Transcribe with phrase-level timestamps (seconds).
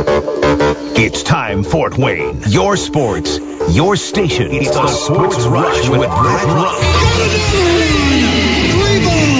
[0.00, 2.40] It's time, Fort Wayne.
[2.46, 3.38] Your sports,
[3.70, 4.52] your station.
[4.52, 6.78] It's, the, Sports, sports Rush, with Brett Rump.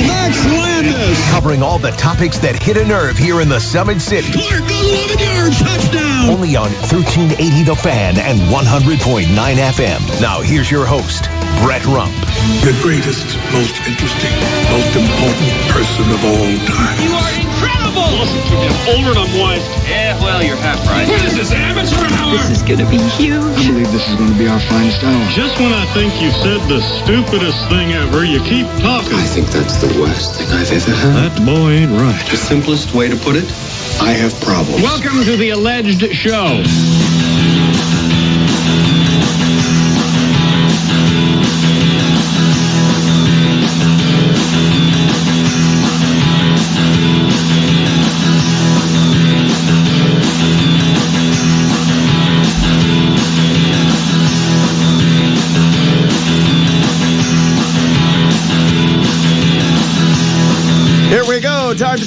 [0.07, 1.31] Max Landis.
[1.31, 4.33] Covering all the topics that hit a nerve here in the Summit City.
[4.33, 6.31] Clark, 11 yards, touchdown.
[6.31, 10.21] Only on 1380 The Fan and 100.9 FM.
[10.21, 11.25] Now here's your host,
[11.63, 12.15] Brett Rump.
[12.67, 14.35] The greatest, most interesting,
[14.79, 16.95] most important person of all time.
[17.03, 18.07] You are incredible!
[18.23, 19.67] Listen to me, I'm older and I'm wise.
[19.91, 21.09] Yeah, well, you're half right.
[21.09, 22.39] What is this, amateur hour?
[22.39, 23.43] This is gonna be huge.
[23.43, 25.25] I believe this is going to be our finest hour.
[25.35, 29.19] Just when I think you've said the stupidest thing ever, you keep talking.
[29.19, 31.15] I think that's the worst thing I've ever heard.
[31.27, 32.23] That boy ain't right.
[32.31, 33.51] The simplest way to put it,
[33.99, 34.83] I have problems.
[34.83, 36.63] Welcome to the alleged show.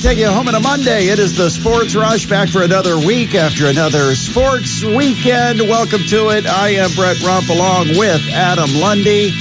[0.01, 1.09] Take you home on a Monday.
[1.09, 5.61] It is the Sports Rush back for another week after another sports weekend.
[5.61, 6.47] Welcome to it.
[6.47, 9.31] I am Brett Rump along with Adam Lundy.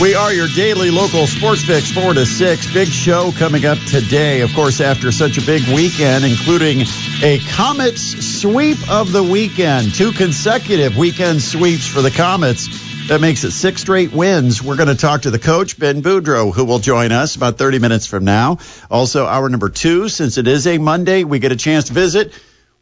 [0.00, 2.72] We are your daily local sports fix, 4 to 6.
[2.72, 4.42] Big show coming up today.
[4.42, 6.82] Of course, after such a big weekend, including
[7.22, 9.94] a Comets sweep of the weekend.
[9.94, 12.93] Two consecutive weekend sweeps for the Comets.
[13.08, 14.62] That makes it six straight wins.
[14.62, 17.78] We're going to talk to the coach, Ben Boudreau, who will join us about 30
[17.78, 18.60] minutes from now.
[18.90, 22.32] Also, hour number two, since it is a Monday, we get a chance to visit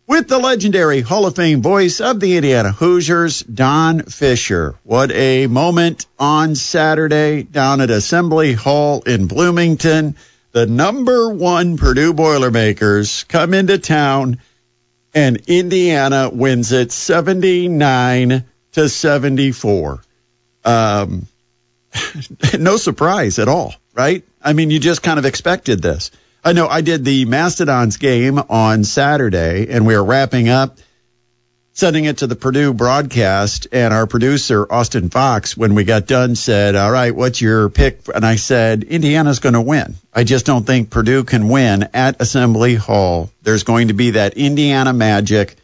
[0.06, 4.76] with the legendary Hall of Fame voice of the Indiana Hoosiers, Don Fisher.
[4.84, 10.14] What a moment on Saturday down at Assembly Hall in Bloomington.
[10.52, 14.38] The number one Purdue Boilermakers come into town
[15.12, 20.00] and Indiana wins it 79 to 74
[20.64, 21.26] um,
[22.58, 24.24] no surprise at all, right?
[24.42, 26.10] I mean, you just kind of expected this.
[26.44, 30.78] I know I did the Mastodons game on Saturday, and we are wrapping up,
[31.72, 36.34] sending it to the Purdue broadcast, and our producer, Austin Fox, when we got done,
[36.34, 38.00] said, All right, what's your pick?
[38.12, 39.94] And I said, Indiana's going to win.
[40.12, 43.30] I just don't think Purdue can win at Assembly Hall.
[43.42, 45.54] There's going to be that Indiana magic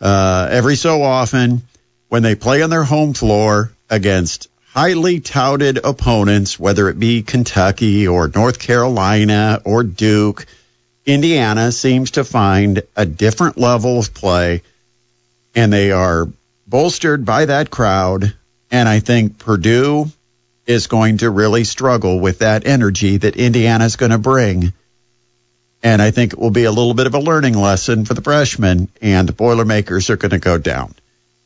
[0.00, 1.62] uh, every so often
[2.08, 8.06] when they play on their home floor against highly touted opponents, whether it be Kentucky
[8.06, 10.46] or North Carolina or Duke,
[11.06, 14.62] Indiana seems to find a different level of play,
[15.54, 16.28] and they are
[16.66, 18.34] bolstered by that crowd.
[18.70, 20.12] And I think Purdue
[20.66, 24.74] is going to really struggle with that energy that Indiana is going to bring.
[25.82, 28.20] And I think it will be a little bit of a learning lesson for the
[28.20, 30.94] freshmen, and the Boilermakers are going to go down.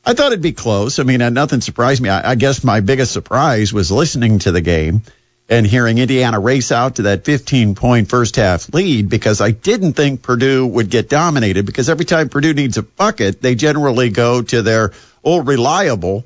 [0.04, 0.98] I thought it'd be close.
[0.98, 2.08] I mean, nothing surprised me.
[2.08, 5.02] I, I, guess my biggest surprise was listening to the game
[5.48, 9.92] and hearing Indiana race out to that 15 point first half lead because I didn't
[9.92, 14.42] think Purdue would get dominated because every time Purdue needs a bucket, they generally go
[14.42, 14.92] to their
[15.22, 16.24] old reliable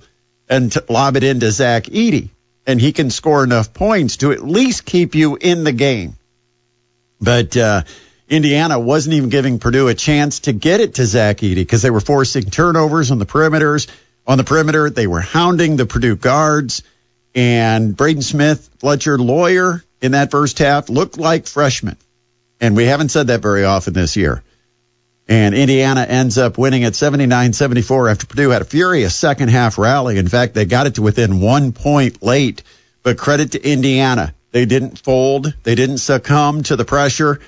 [0.48, 2.30] and lob it into Zach Edey.
[2.66, 6.14] And he can score enough points to at least keep you in the game.
[7.20, 7.82] But, uh,
[8.28, 11.90] Indiana wasn't even giving Purdue a chance to get it to Zach Edey because they
[11.90, 13.88] were forcing turnovers on the perimeters.
[14.26, 16.82] On the perimeter, they were hounding the Purdue guards.
[17.34, 21.96] And Braden Smith, Fletcher Loyer in that first half looked like freshmen.
[22.60, 24.42] And we haven't said that very often this year.
[25.28, 29.78] And Indiana ends up winning at 79 74 after Purdue had a furious second half
[29.78, 30.18] rally.
[30.18, 32.62] In fact, they got it to within one point late.
[33.04, 34.34] But credit to Indiana.
[34.50, 37.40] They didn't fold, they didn't succumb to the pressure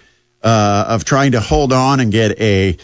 [0.42, 2.76] uh, of trying to hold on and get a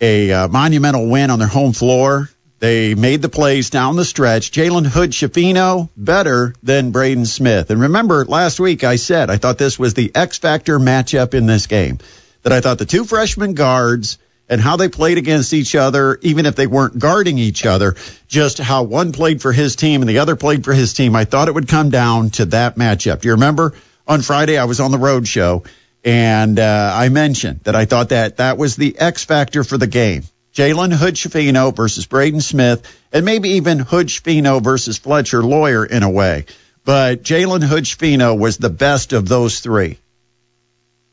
[0.00, 2.28] a uh, monumental win on their home floor.
[2.58, 4.52] They made the plays down the stretch.
[4.52, 7.70] Jalen Hood Schifino better than Braden Smith.
[7.70, 11.46] And remember, last week I said I thought this was the X factor matchup in
[11.46, 11.98] this game.
[12.42, 14.18] That I thought the two freshman guards
[14.48, 17.96] and how they played against each other, even if they weren't guarding each other,
[18.28, 21.16] just how one played for his team and the other played for his team.
[21.16, 23.20] I thought it would come down to that matchup.
[23.20, 23.74] Do you remember
[24.06, 25.64] on Friday I was on the road show
[26.04, 29.86] and uh, I mentioned that I thought that that was the X factor for the
[29.86, 30.24] game.
[30.54, 36.02] Jalen Hood Schifino versus Braden Smith, and maybe even Hood Schifino versus Fletcher Loyer in
[36.02, 36.44] a way.
[36.84, 39.98] But Jalen Hood Schifino was the best of those three.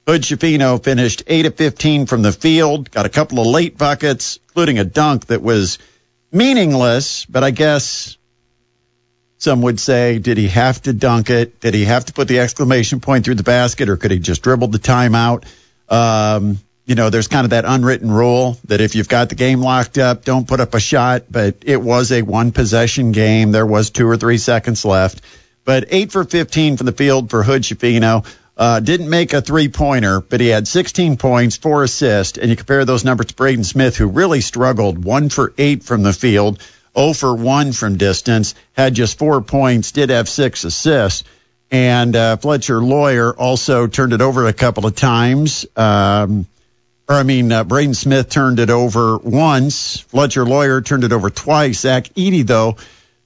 [0.08, 4.40] Hood Schifino finished 8 of 15 from the field, got a couple of late buckets,
[4.50, 5.78] including a dunk that was
[6.32, 8.18] meaningless, but I guess
[9.40, 11.62] some would say, did he have to dunk it?
[11.62, 14.44] Did he have to put the exclamation point through the basket, or could he just
[14.44, 15.46] dribble the timeout?
[15.88, 19.62] Um, you know, there's kind of that unwritten rule that if you've got the game
[19.62, 21.24] locked up, don't put up a shot.
[21.32, 23.52] But it was a one possession game.
[23.52, 25.22] There was two or three seconds left.
[25.64, 28.26] But eight for 15 from the field for Hood Schifino.
[28.58, 32.38] Uh, didn't make a three pointer, but he had 16 points, four assists.
[32.38, 36.04] And you compare those numbers to Braden Smith, who really struggled, one for eight from
[36.04, 36.62] the field,
[37.00, 41.24] 0 for one from distance, had just four points, did have six assists.
[41.72, 45.66] And uh, Fletcher Loyer also turned it over a couple of times.
[45.76, 46.48] Um,
[47.08, 50.00] or I mean, uh, Braden Smith turned it over once.
[50.00, 51.80] Fletcher Loyer turned it over twice.
[51.80, 52.78] Zach Edey, though,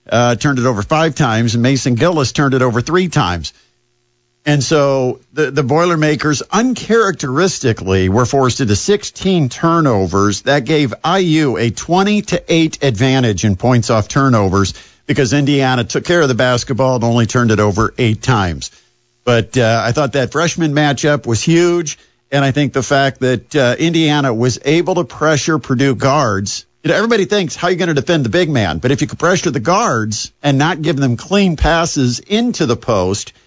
[0.10, 3.54] uh, turned it over five times, and Mason Gillis turned it over three times.
[4.46, 10.42] And so the, the Boilermakers uncharacteristically were forced into 16 turnovers.
[10.42, 14.74] That gave IU a 20 to 8 advantage in points off turnovers
[15.06, 18.72] because Indiana took care of the basketball and only turned it over eight times.
[19.24, 21.98] But uh, I thought that freshman matchup was huge.
[22.30, 26.66] And I think the fact that uh, Indiana was able to pressure Purdue guards.
[26.84, 28.80] You know, everybody thinks, how are you going to defend the big man?
[28.80, 32.76] But if you could pressure the guards and not give them clean passes into the
[32.76, 33.32] post–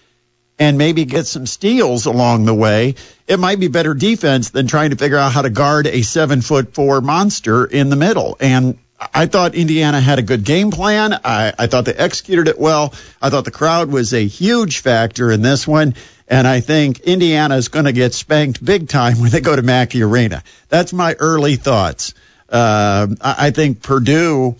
[0.59, 2.95] and maybe get some steals along the way,
[3.27, 6.41] it might be better defense than trying to figure out how to guard a seven
[6.41, 8.37] foot four monster in the middle.
[8.39, 8.77] And
[9.13, 11.13] I thought Indiana had a good game plan.
[11.13, 12.93] I, I thought they executed it well.
[13.21, 15.93] I thought the crowd was a huge factor in this one.
[16.27, 19.61] And I think Indiana is going to get spanked big time when they go to
[19.61, 20.43] Mackey Arena.
[20.67, 22.15] That's my early thoughts.
[22.49, 24.55] Uh, I think Purdue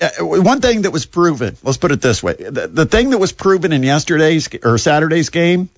[0.00, 3.18] Uh, one thing that was proven, let's put it this way, the, the thing that
[3.18, 5.68] was proven in yesterday's or Saturday's game,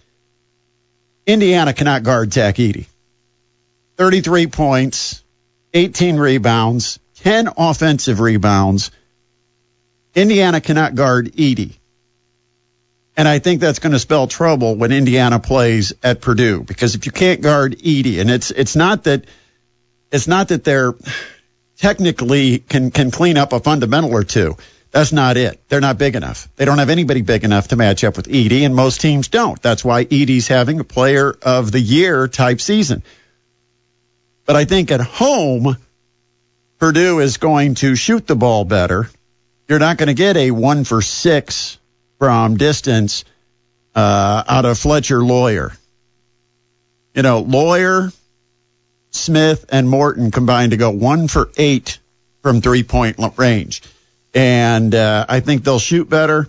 [1.26, 2.86] Indiana cannot guard Edey.
[3.96, 5.22] 33 points,
[5.72, 8.90] 18 rebounds, 10 offensive rebounds.
[10.14, 11.76] Indiana cannot guard Edey.
[13.16, 17.06] And I think that's going to spell trouble when Indiana plays at Purdue because if
[17.06, 19.24] you can't guard Edey, and it's it's not that
[20.10, 20.94] it's not that they're
[21.76, 24.56] technically can can clean up a fundamental or two.
[24.90, 25.60] That's not it.
[25.68, 26.48] They're not big enough.
[26.54, 29.60] They don't have anybody big enough to match up with Edey, and most teams don't.
[29.60, 33.02] That's why Edey's having a player of the year type season.
[34.46, 35.76] But I think at home,
[36.78, 39.10] Purdue is going to shoot the ball better.
[39.68, 41.78] You're not going to get a one for six
[42.18, 43.24] from distance
[43.96, 45.72] uh, out of Fletcher Loyer.
[47.14, 48.12] You know, Loyer
[49.14, 51.98] Smith, and Morton combined to go one for eight
[52.42, 53.82] from three point range.
[54.34, 56.48] And uh, I think they'll shoot better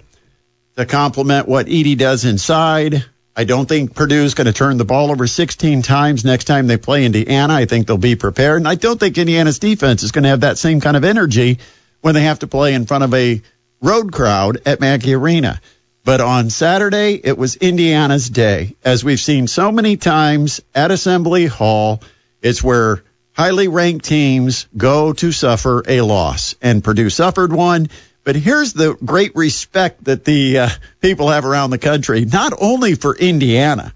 [0.76, 3.06] to complement what Edey does inside.
[3.36, 6.78] I don't think Purdue's going to turn the ball over 16 times next time they
[6.78, 7.54] play Indiana.
[7.54, 8.58] I think they'll be prepared.
[8.58, 11.60] And I don't think Indiana's defense is going to have that same kind of energy
[12.02, 13.42] when they have to play in front of a
[13.82, 15.60] road crowd at Mackey Arena.
[16.06, 21.46] But on Saturday, it was Indiana's day, as we've seen so many times at Assembly
[21.48, 22.02] Hall.
[22.46, 27.88] It's where highly ranked teams go to suffer a loss, and Purdue suffered one.
[28.24, 30.70] But here's the great respect that the uh,
[31.02, 33.96] people have around the country, not only for Indiana,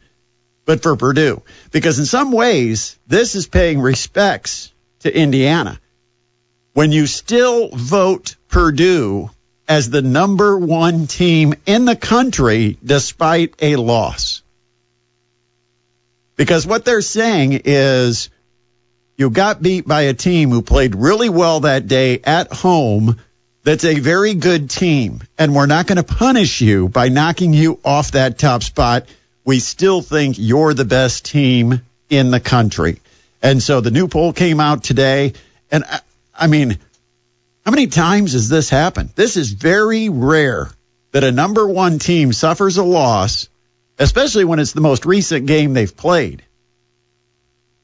[0.66, 1.44] but for Purdue.
[1.70, 5.80] Because in some ways, this is paying respects to Indiana.
[6.74, 9.30] When you still vote Purdue
[9.68, 14.42] as the number one team in the country despite a loss.
[16.36, 18.32] Because what they're saying is
[19.20, 23.20] you got beat by a team who played really well that day at home.
[23.64, 25.20] That's a very good team.
[25.38, 29.08] And we're not going to punish you by knocking you off that top spot.
[29.44, 33.02] We still think you're the best team in the country.
[33.42, 35.34] And so the new poll came out today.
[35.70, 36.00] And I,
[36.34, 36.78] I mean,
[37.66, 39.10] how many times has this happened?
[39.16, 40.72] This is very rare
[41.12, 43.50] that a number one team suffers a loss,
[43.98, 46.42] especially when it's the most recent game they've played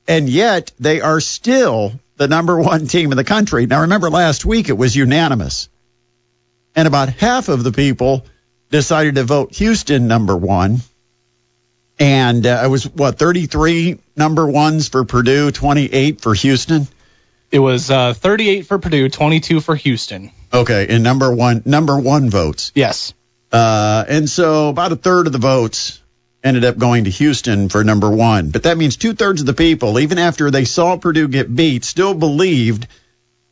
[0.08, 3.66] and yet they are still the number one team in the country.
[3.66, 5.70] Now, remember last week it was unanimous,
[6.76, 8.26] and about half of the people
[8.70, 10.80] decided to vote Houston number one.
[11.98, 16.88] And uh, it was what 33 number ones for Purdue, 28 for Houston.
[17.52, 20.32] It was uh, 38 for Purdue, 22 for Houston.
[20.54, 22.74] Okay, and number one number one votes.
[22.76, 23.14] Yes.
[23.52, 26.02] Uh, and so about a third of the votes
[26.46, 28.52] ended up going to Houston for number one.
[28.52, 31.84] But that means two thirds of the people, even after they saw Purdue get beat,
[31.84, 32.88] still believed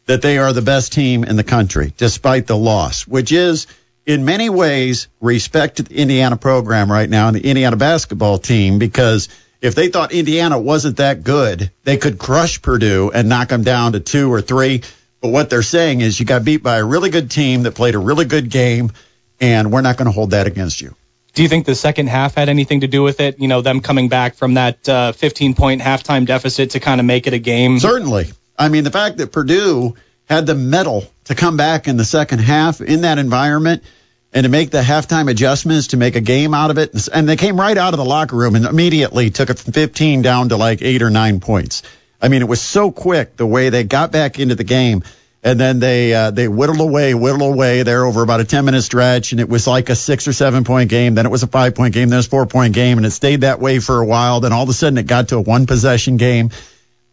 [0.05, 3.65] that they are the best team in the country, despite the loss, which is
[4.05, 8.77] in many ways respect to the Indiana program right now and the Indiana basketball team
[8.77, 9.29] because
[9.61, 13.93] if they thought Indiana wasn't that good, they could crush Purdue and knock them down
[13.93, 14.83] to two or three.
[15.21, 17.95] But what they're saying is you got beat by a really good team that played
[17.95, 18.91] a really good game,
[19.39, 20.95] and we're not going to hold that against you.
[21.33, 23.39] Do you think the second half had anything to do with it?
[23.39, 27.05] You know, them coming back from that uh, 15 point halftime deficit to kind of
[27.05, 27.79] make it a game?
[27.79, 28.31] Certainly.
[28.57, 32.39] I mean, the fact that Purdue had the mettle to come back in the second
[32.39, 33.83] half in that environment
[34.31, 37.07] and to make the halftime adjustments to make a game out of it.
[37.07, 40.21] And they came right out of the locker room and immediately took it from 15
[40.21, 41.83] down to like eight or nine points.
[42.21, 45.03] I mean, it was so quick the way they got back into the game.
[45.45, 48.81] And then they uh, they whittled away, whittled away there over about a 10 minute
[48.81, 51.15] stretch, and it was like a six or seven point game.
[51.15, 52.09] Then it was a five point game.
[52.09, 54.39] Then it was a four point game, and it stayed that way for a while.
[54.39, 56.51] Then all of a sudden it got to a one possession game.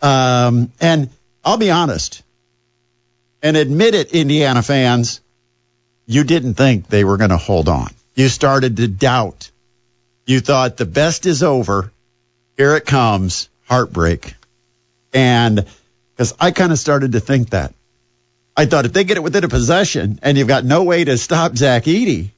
[0.00, 1.10] Um, and
[1.44, 2.22] I'll be honest,
[3.42, 5.20] and admit it, Indiana fans,
[6.06, 7.88] you didn't think they were going to hold on.
[8.14, 9.50] You started to doubt.
[10.26, 11.92] You thought the best is over.
[12.56, 14.34] Here it comes, heartbreak.
[15.12, 15.64] And
[16.12, 17.74] because I kind of started to think that.
[18.60, 21.16] I thought if they get it within a possession and you've got no way to
[21.16, 22.28] stop Zach Edey,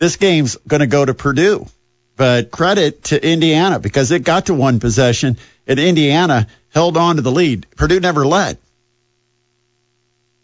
[0.00, 1.64] this game's going to go to Purdue.
[2.16, 7.22] But credit to Indiana because it got to one possession and Indiana held on to
[7.22, 7.68] the lead.
[7.76, 8.58] Purdue never led.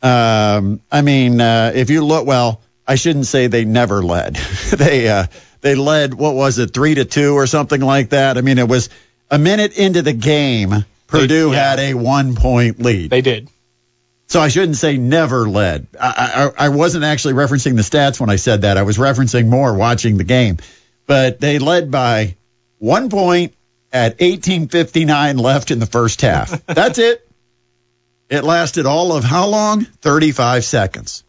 [0.01, 4.37] Um, I mean, uh, if you look, well, I shouldn't say they never led.
[4.77, 5.27] they uh,
[5.61, 6.15] they led.
[6.15, 8.39] What was it, three to two or something like that?
[8.39, 8.91] I mean, it was
[9.29, 10.85] a minute into the game.
[11.09, 11.71] Purdue They- yeah.
[11.71, 13.11] had a one point lead.
[13.11, 13.49] They did.
[14.33, 15.89] So I shouldn't say never led.
[16.01, 18.79] I, I, I wasn't actually referencing the stats when I said that.
[18.79, 20.57] I was referencing more watching the game.
[21.07, 22.37] But they led by
[22.79, 23.53] one point
[23.93, 26.65] at 18:59 left in the first half.
[26.67, 27.29] That's it.
[28.31, 29.85] It lasted all of how long?
[29.85, 31.25] 35 seconds.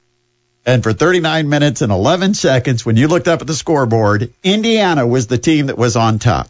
[0.66, 5.06] And for 39 minutes and 11 seconds, when you looked up at the scoreboard, Indiana
[5.06, 6.48] was the team that was on top.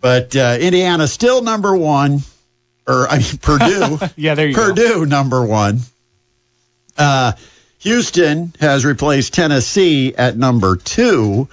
[0.00, 2.20] But uh, Indiana still number one,
[2.90, 3.98] or I mean Purdue.
[4.16, 4.66] Yeah, there you go.
[4.66, 5.80] Purdue number one.
[6.98, 7.32] Uh,
[7.78, 11.48] Houston has replaced Tennessee at number two.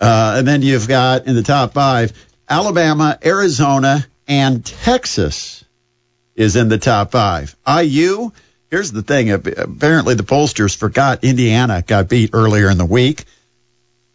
[0.00, 2.12] Uh, and then you've got in the top five
[2.48, 5.64] Alabama, Arizona, and Texas
[6.34, 7.54] is in the top five.
[7.68, 8.30] IU,
[8.70, 9.30] here's the thing.
[9.30, 13.24] Apparently, the pollsters forgot Indiana got beat earlier in the week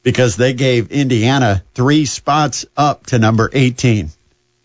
[0.02, 4.10] because they gave Indiana three spots up to number 18.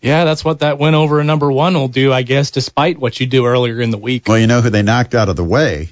[0.01, 3.19] Yeah, that's what that win over a number one will do, I guess, despite what
[3.19, 4.27] you do earlier in the week.
[4.27, 5.89] Well, you know who they knocked out of the way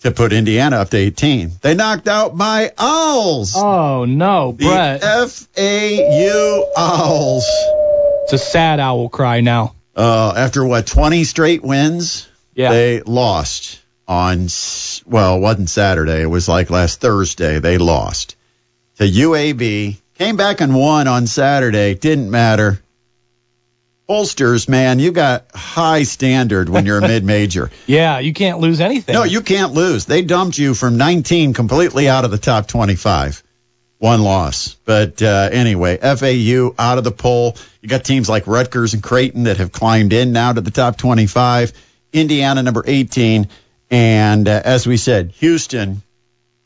[0.00, 1.50] to put Indiana up to 18?
[1.60, 3.54] They knocked out my Owls.
[3.56, 5.02] Oh no, the Brett!
[5.02, 7.44] FAU Owls.
[8.24, 9.74] It's a sad owl cry now.
[9.96, 12.28] Uh, after what, 20 straight wins?
[12.54, 12.70] Yeah.
[12.70, 14.46] They lost on,
[15.06, 16.22] well, it wasn't Saturday.
[16.22, 17.58] It was like last Thursday.
[17.58, 18.36] They lost
[18.96, 19.96] to UAB.
[20.14, 21.94] Came back and won on Saturday.
[21.94, 22.80] Didn't matter.
[24.10, 27.70] Holsters, man, you got high standard when you're a mid-major.
[27.86, 29.12] Yeah, you can't lose anything.
[29.12, 30.04] No, you can't lose.
[30.04, 33.40] They dumped you from 19 completely out of the top 25.
[33.98, 34.74] One loss.
[34.84, 37.56] But uh, anyway, FAU out of the poll.
[37.82, 40.96] You got teams like Rutgers and Creighton that have climbed in now to the top
[40.96, 41.72] 25.
[42.12, 43.46] Indiana, number 18.
[43.92, 46.02] And uh, as we said, Houston,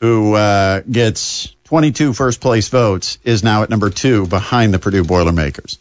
[0.01, 5.03] who uh, gets 22 first place votes, is now at number two behind the Purdue
[5.03, 5.77] Boilermakers.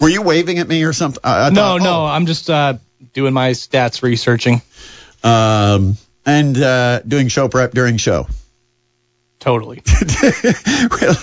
[0.00, 1.20] Were you waving at me or something?
[1.24, 2.02] I, I no, thought, no.
[2.02, 2.06] oh.
[2.06, 2.74] I'm just uh,
[3.12, 4.62] doing my stats researching.
[5.24, 8.26] um, and uh, doing show prep during show.
[9.38, 9.82] Totally.
[10.90, 11.16] well,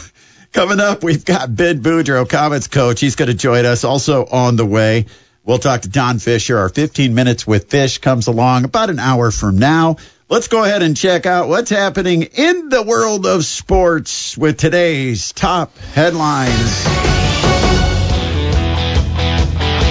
[0.53, 3.01] coming up, we've got Ben Boudreau, Comets coach.
[3.01, 5.07] He's going to join us also on the way.
[5.43, 6.57] We'll talk to Don Fisher.
[6.57, 9.97] Our 15 minutes with Fish comes along about an hour from now.
[10.29, 15.33] Let's go ahead and check out what's happening in the world of sports with today's
[15.33, 16.85] top headlines.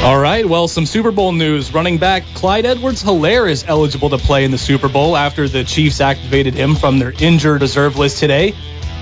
[0.02, 1.72] All right, well, some Super Bowl news.
[1.72, 5.62] Running back Clyde Edwards Hilaire is eligible to play in the Super Bowl after the
[5.62, 8.52] Chiefs activated him from their injured reserve list today.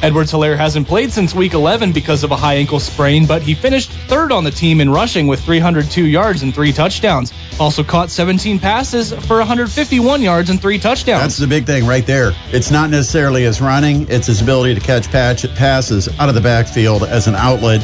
[0.02, 3.54] Edwards Hilaire hasn't played since week 11 because of a high ankle sprain, but he
[3.54, 7.32] finished third on the team in rushing with 302 yards and three touchdowns.
[7.58, 11.22] Also caught 17 passes for 151 yards and three touchdowns.
[11.22, 12.32] That's the big thing right there.
[12.52, 16.42] It's not necessarily his running, it's his ability to catch patch passes out of the
[16.42, 17.80] backfield as an outlet.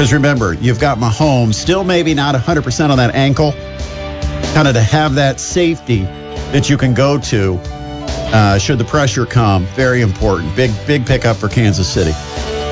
[0.00, 3.52] Because remember, you've got Mahomes, still maybe not 100% on that ankle,
[4.54, 6.04] kind of to have that safety
[6.52, 7.60] that you can go to
[8.32, 9.66] uh, should the pressure come.
[9.76, 10.56] Very important.
[10.56, 12.12] Big, big pickup for Kansas City.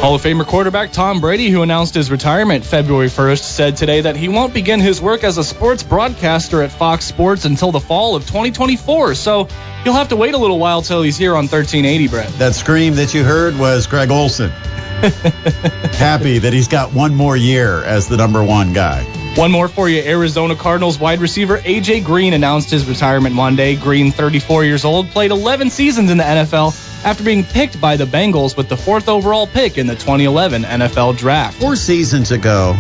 [0.01, 4.17] Hall of Famer quarterback Tom Brady, who announced his retirement February 1st, said today that
[4.17, 8.15] he won't begin his work as a sports broadcaster at Fox Sports until the fall
[8.15, 9.17] of 2024.
[9.17, 9.49] So
[9.85, 12.29] you'll have to wait a little while till he's here on 1380, Brett.
[12.39, 14.51] That scream that you heard was Greg Olsen.
[15.01, 19.03] Happy that he's got one more year as the number one guy.
[19.35, 20.01] One more for you.
[20.01, 22.03] Arizona Cardinals wide receiver A.J.
[22.03, 23.75] Green announced his retirement Monday.
[23.75, 26.73] Green, 34 years old, played 11 seasons in the NFL
[27.05, 31.17] after being picked by the Bengals with the fourth overall pick in the 2011 NFL
[31.17, 31.61] Draft.
[31.61, 32.75] Four seasons ago,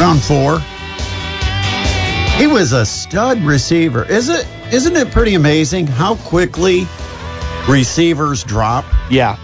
[0.00, 0.60] round four,
[2.38, 4.04] he was a stud receiver.
[4.04, 4.46] Is it?
[4.72, 6.86] Isn't it pretty amazing how quickly
[7.68, 8.84] receivers drop?
[9.10, 9.38] Yeah.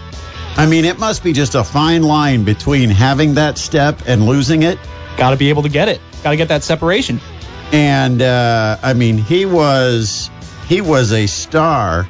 [0.57, 4.63] I mean, it must be just a fine line between having that step and losing
[4.63, 4.79] it.
[5.17, 5.99] Got to be able to get it.
[6.23, 7.19] Got to get that separation.
[7.73, 10.29] And uh, I mean, he was
[10.67, 12.07] he was a star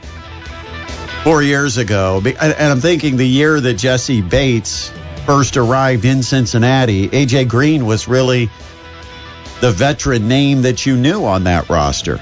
[1.25, 2.22] four years ago.
[2.24, 4.91] And I'm thinking the year that Jessie Bates
[5.25, 8.50] first arrived in Cincinnati, AJ Green was really
[9.60, 12.17] the veteran name that you knew on that roster.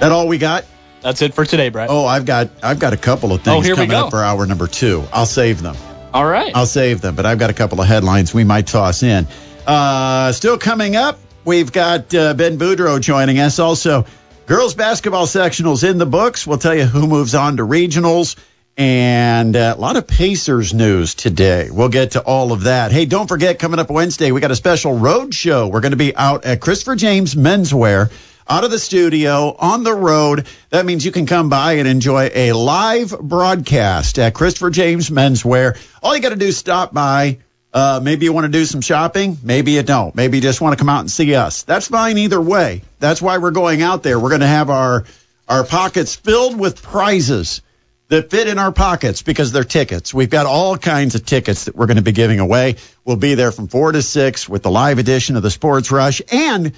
[0.00, 0.64] That all we got?
[1.02, 1.88] That's it for today, Brett.
[1.88, 4.44] Oh, I've got I've got a couple of Oh, things we coming up for hour
[4.44, 5.04] number two.
[5.12, 5.76] I'll save them.
[6.12, 6.50] All right.
[6.52, 9.28] I'll save them, but I've got a couple of headlines we might toss in.
[9.68, 13.60] Uh, still coming up, we've got uh, Ben Boudreau joining us.
[13.60, 14.04] Also,
[14.46, 16.46] girls basketball sectionals in the books.
[16.46, 18.36] We'll tell you who moves on to regionals.
[18.76, 21.68] And uh, a lot of Pacers news today.
[21.70, 22.92] We'll get to all of that.
[22.92, 25.68] Hey, don't forget, coming up Wednesday, we got a special road show.
[25.68, 28.10] We're going to be out at Christopher James Menswear,
[28.48, 30.46] out of the studio, on the road.
[30.70, 35.76] That means you can come by and enjoy a live broadcast at Christopher James Menswear.
[36.02, 37.38] All you got to do is stop by.
[37.72, 39.38] Uh, maybe you want to do some shopping.
[39.42, 40.14] Maybe you don't.
[40.14, 41.62] Maybe you just want to come out and see us.
[41.62, 42.82] That's fine either way.
[42.98, 44.18] That's why we're going out there.
[44.18, 45.04] We're going to have our
[45.48, 47.60] our pockets filled with prizes
[48.08, 50.12] that fit in our pockets because they're tickets.
[50.12, 52.76] We've got all kinds of tickets that we're going to be giving away.
[53.04, 56.22] We'll be there from 4 to 6 with the live edition of the Sports Rush.
[56.32, 56.72] And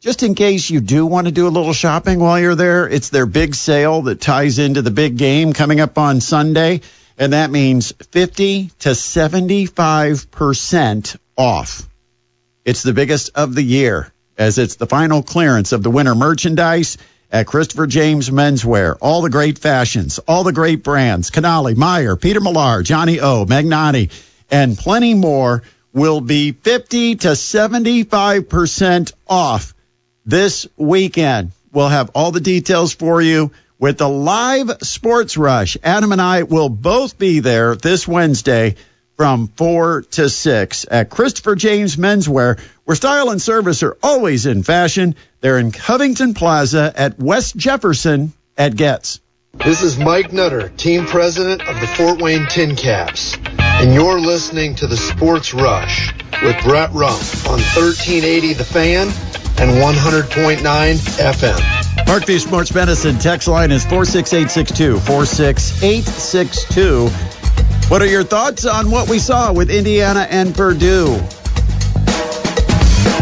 [0.00, 3.08] just in case you do want to do a little shopping while you're there, it's
[3.08, 6.82] their big sale that ties into the big game coming up on Sunday.
[7.16, 11.88] And that means 50 to 75% off.
[12.64, 16.98] It's the biggest of the year as it's the final clearance of the winter merchandise
[17.30, 18.96] at Christopher James Menswear.
[19.00, 24.10] All the great fashions, all the great brands, Canali, Meyer, Peter Millar, Johnny O, Magnanni,
[24.50, 29.74] and plenty more will be 50 to 75% off
[30.26, 31.52] this weekend.
[31.72, 33.52] We'll have all the details for you
[33.84, 35.76] with the live sports rush.
[35.84, 38.76] Adam and I will both be there this Wednesday
[39.18, 44.62] from 4 to 6 at Christopher James Menswear, where style and service are always in
[44.62, 45.16] fashion.
[45.42, 49.20] They're in Covington Plaza at West Jefferson at Getz.
[49.52, 54.86] This is Mike Nutter, team president of the Fort Wayne TinCaps, and you're listening to
[54.86, 56.10] the Sports Rush
[56.42, 59.08] with Brett Rump on 1380 The Fan
[59.58, 61.83] and 100.9 FM.
[62.02, 67.08] Parkview Sports Medicine text line is 46862 46862.
[67.88, 71.14] What are your thoughts on what we saw with Indiana and Purdue?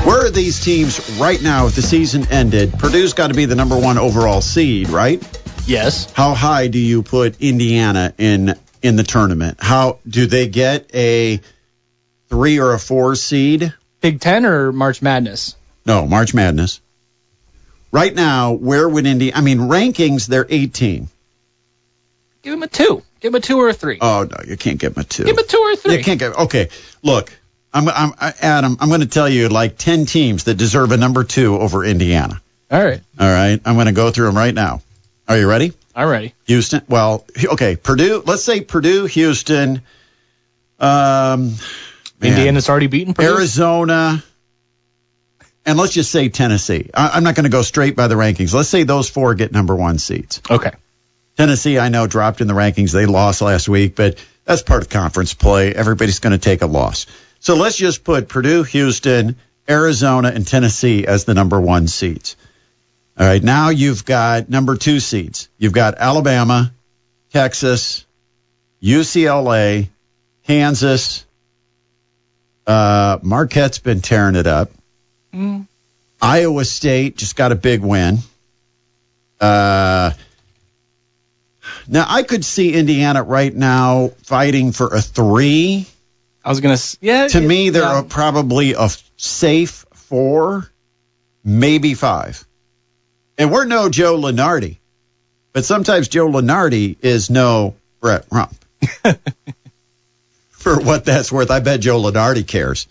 [0.04, 2.72] Where are these teams right now if the season ended?
[2.72, 5.22] Purdue's got to be the number one overall seed, right?
[5.66, 6.12] Yes.
[6.12, 9.58] How high do you put Indiana in in the tournament?
[9.60, 11.40] How do they get a
[12.28, 13.72] three or a four seed?
[14.00, 15.54] Big Ten or March Madness?
[15.86, 16.80] No, March Madness.
[17.92, 19.34] Right now, where would Indy?
[19.34, 21.08] I mean, rankings they're 18.
[22.42, 23.02] Give him a two.
[23.20, 23.98] Give him a two or a three.
[24.00, 25.24] Oh no, you can't give him a two.
[25.24, 25.96] Give him a two or a three.
[25.98, 26.36] You can't get.
[26.36, 26.70] Okay,
[27.02, 27.32] look,
[27.72, 28.76] I'm, I'm Adam.
[28.80, 32.40] I'm going to tell you like 10 teams that deserve a number two over Indiana.
[32.70, 33.00] All right.
[33.18, 34.82] All right, I'm going to go through them right now.
[35.28, 35.72] Are you ready?
[35.94, 36.34] I'm ready.
[36.46, 36.82] Houston.
[36.88, 38.22] Well, okay, Purdue.
[38.26, 39.82] Let's say Purdue, Houston,
[40.80, 41.58] um, man,
[42.22, 43.28] Indiana's already beaten Purdue.
[43.28, 44.24] Arizona,
[45.64, 46.90] and let's just say Tennessee.
[46.92, 48.52] I, I'm not going to go straight by the rankings.
[48.52, 50.40] Let's say those four get number one seats.
[50.50, 50.72] Okay.
[51.36, 52.92] Tennessee, I know, dropped in the rankings.
[52.92, 55.74] They lost last week, but that's part of conference play.
[55.74, 57.06] Everybody's going to take a loss.
[57.40, 59.36] So let's just put Purdue, Houston,
[59.68, 62.36] Arizona, and Tennessee as the number one seeds.
[63.18, 65.48] All right, now you've got number two seeds.
[65.58, 66.72] You've got Alabama,
[67.32, 68.06] Texas,
[68.82, 69.88] UCLA,
[70.46, 71.24] Kansas.
[72.66, 74.70] Uh, Marquette's been tearing it up.
[75.34, 75.66] Mm.
[76.20, 78.18] Iowa State just got a big win.
[79.40, 80.12] Uh,
[81.88, 85.86] now I could see Indiana right now fighting for a three.
[86.44, 86.78] I was gonna.
[87.00, 87.28] Yeah.
[87.28, 88.04] To yeah, me, they're yeah.
[88.08, 90.70] probably a safe four,
[91.44, 92.46] maybe five.
[93.38, 94.78] And we're no Joe Lunardi,
[95.52, 98.54] but sometimes Joe Lunardi is no Brett Rump.
[100.50, 102.86] For what that's worth, I bet Joe Lunardi cares.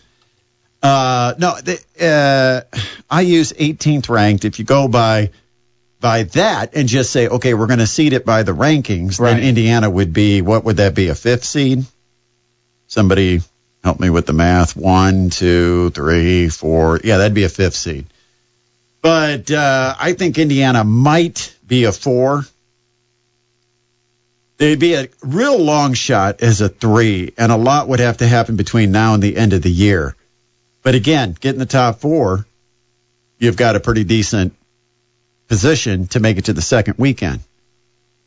[0.81, 2.77] Uh, no, the, uh,
[3.09, 4.45] I use 18th ranked.
[4.45, 5.29] If you go by
[5.99, 9.35] by that and just say, okay, we're going to seed it by the rankings, Right.
[9.35, 11.09] then Indiana would be what would that be?
[11.09, 11.85] A fifth seed?
[12.87, 13.41] Somebody
[13.83, 14.75] help me with the math.
[14.75, 16.99] One, two, three, four.
[17.03, 18.07] Yeah, that'd be a fifth seed.
[19.03, 22.43] But uh, I think Indiana might be a four.
[24.57, 28.27] They'd be a real long shot as a three, and a lot would have to
[28.27, 30.15] happen between now and the end of the year.
[30.83, 32.45] But again, getting the top four,
[33.39, 34.53] you've got a pretty decent
[35.47, 37.41] position to make it to the second weekend.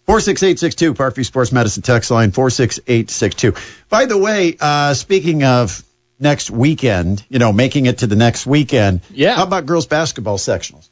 [0.07, 3.55] 46862, Parkview Sports Medicine text line 46862.
[3.89, 5.83] By the way, uh, speaking of
[6.21, 9.35] next weekend, you know, making it to the next weekend, Yeah.
[9.35, 10.89] how about girls basketball sectionals?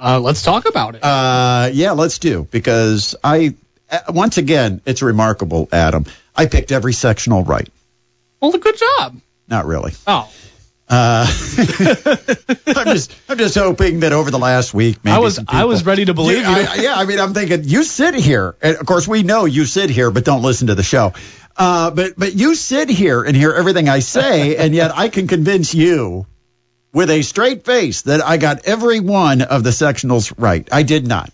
[0.00, 1.02] Uh, let's talk about it.
[1.02, 3.54] Uh, yeah, let's do because I
[3.90, 6.06] uh, once again it's remarkable, Adam.
[6.36, 7.68] I picked every sectional right.
[8.40, 9.20] well, good job.
[9.48, 9.92] Not really.
[10.06, 10.30] Oh,
[10.90, 11.26] Uh,
[12.66, 15.66] I'm just I'm just hoping that over the last week, maybe I was some I
[15.66, 16.66] was ready to believe yeah, you.
[16.66, 19.66] I, yeah, I mean, I'm thinking you sit here, and of course we know you
[19.66, 21.12] sit here, but don't listen to the show.
[21.58, 25.28] Uh, but but you sit here and hear everything I say, and yet I can
[25.28, 26.26] convince you
[26.94, 30.66] with a straight face that I got every one of the sectionals right.
[30.72, 31.30] I did not.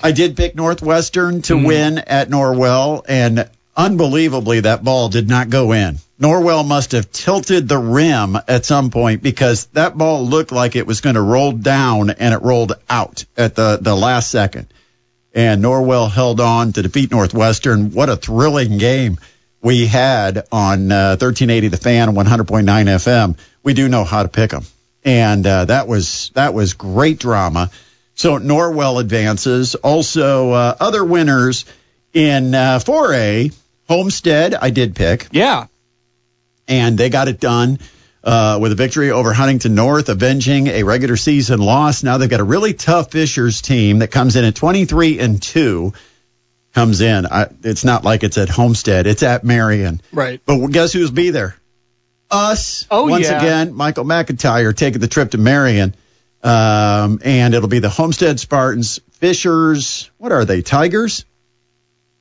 [0.00, 5.72] I did pick Northwestern to win at Norwell, and unbelievably, that ball did not go
[5.72, 5.98] in.
[6.20, 10.86] Norwell must have tilted the rim at some point because that ball looked like it
[10.86, 14.66] was going to roll down and it rolled out at the, the last second.
[15.32, 17.92] And Norwell held on to defeat Northwestern.
[17.92, 19.18] What a thrilling game
[19.60, 23.38] we had on uh, 1380 The Fan, 100.9 FM.
[23.62, 24.64] We do know how to pick them,
[25.04, 27.70] and uh, that was that was great drama.
[28.14, 29.74] So Norwell advances.
[29.74, 31.64] Also, uh, other winners
[32.12, 33.54] in uh, 4A,
[33.88, 35.66] Homestead, I did pick, yeah.
[36.68, 37.78] And they got it done
[38.22, 42.02] uh, with a victory over Huntington North, avenging a regular season loss.
[42.02, 45.92] Now they've got a really tough Fishers team that comes in at 23 and 2.
[46.74, 47.26] Comes in.
[47.26, 50.00] I, it's not like it's at Homestead, it's at Marion.
[50.12, 50.40] Right.
[50.44, 51.56] But guess who's be there?
[52.30, 52.86] Us.
[52.90, 53.38] Oh, Once yeah.
[53.38, 55.94] again, Michael McIntyre taking the trip to Marion.
[56.42, 60.10] Um, and it'll be the Homestead Spartans, Fishers.
[60.18, 60.62] What are they?
[60.62, 61.24] Tigers?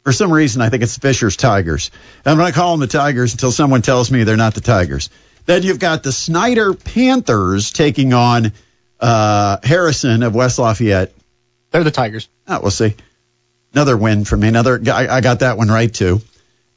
[0.07, 1.91] For some reason, I think it's Fishers Tigers.
[2.25, 5.09] I'm going to call them the Tigers until someone tells me they're not the Tigers.
[5.45, 8.53] Then you've got the Snyder Panthers taking on
[9.01, 11.11] uh, Harrison of West Lafayette.
[11.71, 12.29] They're the Tigers.
[12.47, 12.95] Oh, we'll see.
[13.73, 14.47] Another win for me.
[14.47, 14.79] Another.
[14.89, 16.21] I, I got that one right too.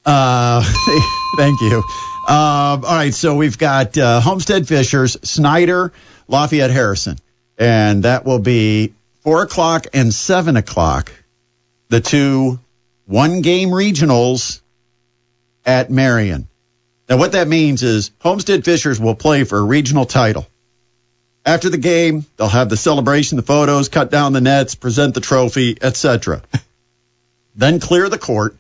[0.05, 0.65] Uh,
[1.37, 1.77] thank you.
[2.27, 5.93] Um, all right, so we've got uh, Homestead Fishers, Snyder,
[6.27, 7.17] Lafayette Harrison,
[7.57, 11.13] and that will be four o'clock and seven o'clock.
[11.91, 12.59] The two
[13.11, 14.61] one-game regionals
[15.67, 16.47] at Marion.
[17.09, 20.47] Now, what that means is Homestead Fishers will play for a regional title.
[21.45, 25.21] After the game, they'll have the celebration, the photos, cut down the nets, present the
[25.21, 26.43] trophy, etc.
[27.57, 28.57] then clear the court.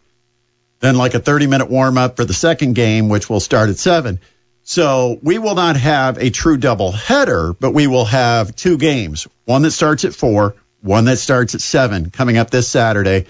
[0.80, 3.78] Then like a 30 minute warm up for the second game, which will start at
[3.78, 4.18] seven.
[4.64, 9.28] So we will not have a true double header, but we will have two games.
[9.44, 13.26] One that starts at four, one that starts at seven coming up this Saturday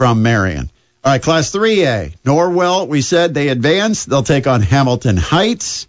[0.00, 0.70] from Marion.
[1.04, 2.16] All right, Class 3A.
[2.24, 4.06] Norwell, we said they advance.
[4.06, 5.86] They'll take on Hamilton Heights.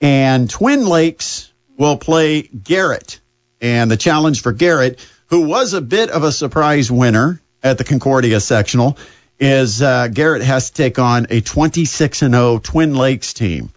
[0.00, 3.20] And Twin Lakes will play Garrett.
[3.60, 7.84] And the challenge for Garrett, who was a bit of a surprise winner at the
[7.84, 8.96] Concordia sectional,
[9.38, 13.68] is uh, Garrett has to take on a 26 and 0 Twin Lakes team.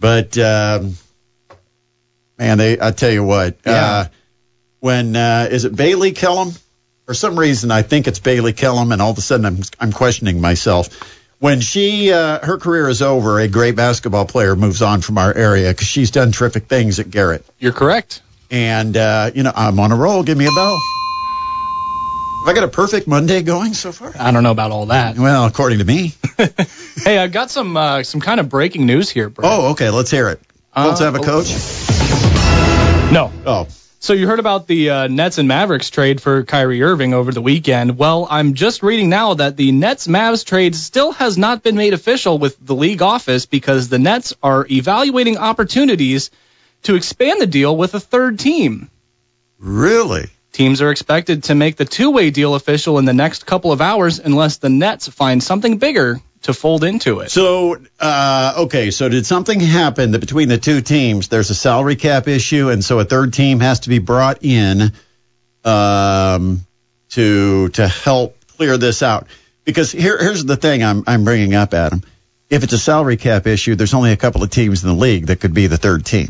[0.00, 0.96] But um,
[2.36, 4.06] man, they I tell you what, uh,
[4.80, 6.50] when uh, is it Bailey Kellum?
[7.06, 9.92] For some reason, I think it's Bailey Kellum, and all of a sudden, I'm I'm
[9.92, 10.88] questioning myself.
[11.38, 15.32] When she uh, her career is over, a great basketball player moves on from our
[15.34, 17.44] area because she's done terrific things at Garrett.
[17.58, 18.22] You're correct.
[18.50, 20.22] And uh, you know, I'm on a roll.
[20.22, 20.78] Give me a bell.
[22.46, 24.12] Have I got a perfect Monday going so far?
[24.18, 25.18] I don't know about all that.
[25.18, 26.14] Well, according to me.
[26.96, 29.46] Hey, I've got some uh, some kind of breaking news here, bro.
[29.46, 29.90] Oh, okay.
[29.90, 30.40] Let's hear it.
[30.74, 31.48] Colts Uh, have a coach.
[33.12, 33.30] no.
[33.44, 33.66] Oh,
[34.04, 37.40] So you heard about the uh, Nets and Mavericks trade for Kyrie Irving over the
[37.40, 37.96] weekend.
[37.96, 41.94] Well, I'm just reading now that the Nets Mavs trade still has not been made
[41.94, 46.30] official with the league office because the Nets are evaluating opportunities
[46.82, 48.90] to expand the deal with a third team.
[49.58, 50.26] really?
[50.52, 54.18] Teams are expected to make the two-way deal official in the next couple of hours
[54.18, 57.30] unless the Nets find something bigger to fold into it.
[57.30, 58.90] So, uh, okay.
[58.90, 62.84] So, did something happen that between the two teams, there's a salary cap issue, and
[62.84, 64.92] so a third team has to be brought in
[65.64, 66.60] um,
[67.10, 69.26] to to help clear this out?
[69.64, 72.02] Because here, here's the thing I'm I'm bringing up, Adam.
[72.50, 75.26] If it's a salary cap issue, there's only a couple of teams in the league
[75.26, 76.28] that could be the third team,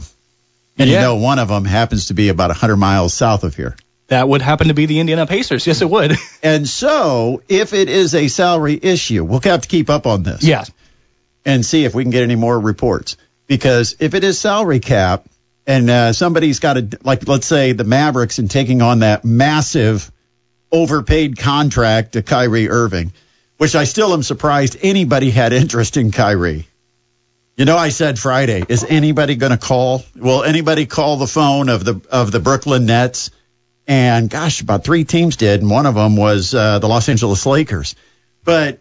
[0.79, 3.77] and you know one of them happens to be about 100 miles south of here.
[4.09, 5.67] That would happen to be the Indiana Pacers.
[5.67, 6.17] Yes, it would.
[6.43, 10.43] And so, if it is a salary issue, we'll have to keep up on this.
[10.45, 10.64] yeah.
[11.47, 13.17] and see if we can get any more reports.
[13.47, 15.27] Because if it is salary cap
[15.67, 20.11] and uh, somebody's got to, like, let's say the Mavericks and taking on that massive
[20.71, 23.12] overpaid contract to Kyrie Irving,
[23.57, 26.67] which I still am surprised anybody had interest in Kyrie.
[27.57, 30.03] You know, I said Friday, is anybody going to call?
[30.17, 33.31] Will anybody call the phone of the of the Brooklyn Nets?
[33.87, 37.44] And gosh, about three teams did, and one of them was uh, the Los Angeles
[37.44, 37.94] Lakers.
[38.44, 38.81] But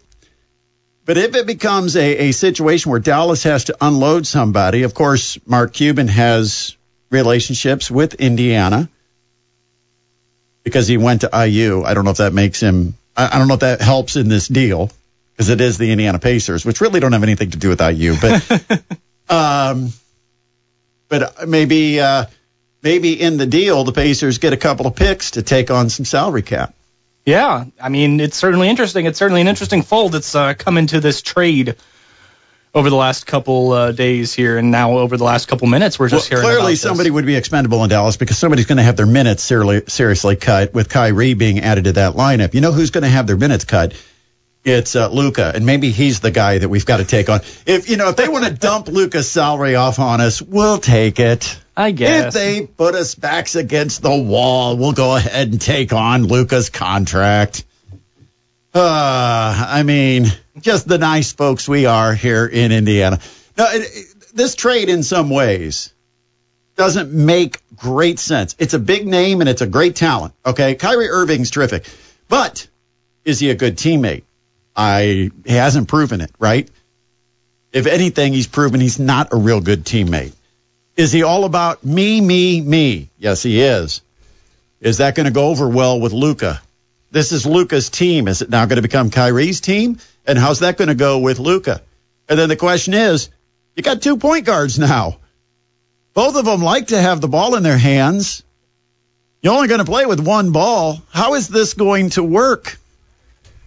[1.04, 5.38] but if it becomes a, a situation where Dallas has to unload somebody, of course,
[5.46, 6.76] Mark Cuban has
[7.10, 8.88] relationships with Indiana
[10.62, 11.84] because he went to IU.
[11.84, 12.94] I don't know if that makes him.
[13.16, 14.90] I, I don't know if that helps in this deal
[15.32, 18.14] because it is the Indiana Pacers, which really don't have anything to do with IU.
[18.20, 18.82] But,
[19.28, 19.90] um,
[21.08, 22.24] but maybe, uh,
[22.84, 26.04] maybe in the deal, the Pacers get a couple of picks to take on some
[26.04, 26.74] salary cap.
[27.24, 29.06] Yeah, I mean, it's certainly interesting.
[29.06, 31.76] It's certainly an interesting fold that's uh, come into this trade
[32.74, 36.10] over the last couple uh, days here, and now over the last couple minutes, we're
[36.10, 36.56] just well, hearing.
[36.56, 39.84] Clearly, somebody would be expendable in Dallas because somebody's going to have their minutes seriously,
[39.88, 42.52] seriously cut with Kyrie being added to that lineup.
[42.52, 43.94] You know who's going to have their minutes cut?
[44.64, 47.40] it's uh, Luka, and maybe he's the guy that we've got to take on.
[47.66, 51.20] If you know, if they want to dump Luka's salary off on us, we'll take
[51.20, 51.58] it.
[51.76, 52.26] I guess.
[52.26, 56.70] If they put us backs against the wall, we'll go ahead and take on Luka's
[56.70, 57.64] contract.
[58.72, 60.26] Uh, I mean,
[60.60, 63.18] just the nice folks we are here in Indiana.
[63.56, 65.94] Now, it, it, this trade, in some ways,
[66.76, 68.56] doesn't make great sense.
[68.58, 70.34] It's a big name and it's a great talent.
[70.44, 71.88] Okay, Kyrie Irving's terrific,
[72.28, 72.66] but
[73.24, 74.24] is he a good teammate?
[74.76, 76.68] I he hasn't proven it, right?
[77.72, 80.32] If anything, he's proven he's not a real good teammate.
[80.96, 83.10] Is he all about me, me, me?
[83.18, 84.00] Yes, he is.
[84.80, 86.60] Is that going to go over well with Luka?
[87.10, 88.28] This is Luka's team.
[88.28, 89.98] Is it now going to become Kyrie's team?
[90.26, 91.82] And how's that going to go with Luka?
[92.28, 93.28] And then the question is,
[93.76, 95.18] you got two point guards now.
[96.12, 98.44] Both of them like to have the ball in their hands.
[99.42, 101.02] You're only going to play with one ball.
[101.10, 102.78] How is this going to work?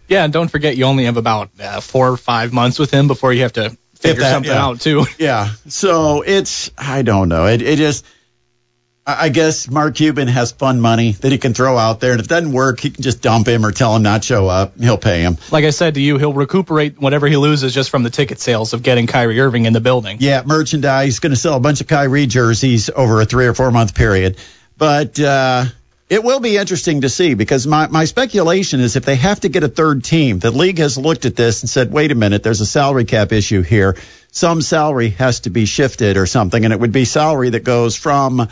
[0.07, 3.07] Yeah, and don't forget you only have about uh, four or five months with him
[3.07, 4.65] before you have to figure that, something yeah.
[4.65, 5.05] out too.
[5.17, 5.49] Yeah.
[5.67, 7.47] So it's I don't know.
[7.47, 8.05] It it just
[9.10, 12.25] I guess Mark Cuban has fun money that he can throw out there, and if
[12.25, 14.77] it doesn't work, he can just dump him or tell him not to show up.
[14.77, 15.38] He'll pay him.
[15.49, 18.73] Like I said to you, he'll recuperate whatever he loses just from the ticket sales
[18.73, 20.17] of getting Kyrie Irving in the building.
[20.19, 21.05] Yeah, merchandise.
[21.05, 23.95] He's going to sell a bunch of Kyrie jerseys over a three or four month
[23.95, 24.36] period.
[24.77, 25.65] But uh,
[26.10, 29.50] it will be interesting to see because my, my speculation is if they have to
[29.50, 32.43] get a third team, the league has looked at this and said, wait a minute,
[32.43, 33.98] there's a salary cap issue here.
[34.32, 37.96] Some salary has to be shifted or something, and it would be salary that goes
[37.96, 38.48] from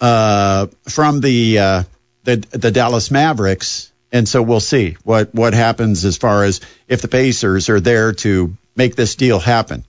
[0.00, 1.82] uh, from the uh,
[2.24, 7.00] the the Dallas Mavericks, and so we'll see what what happens as far as if
[7.00, 9.84] the Pacers are there to make this deal happen.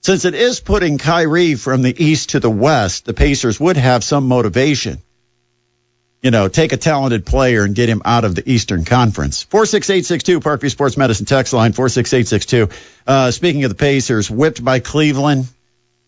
[0.00, 4.02] Since it is putting Kyrie from the east to the west, the Pacers would have
[4.02, 5.02] some motivation
[6.22, 9.44] you know, take a talented player and get him out of the Eastern Conference.
[9.44, 12.68] 46862, Parkview Sports Medicine text line, 46862.
[13.06, 15.46] Uh, speaking of the Pacers, whipped by Cleveland,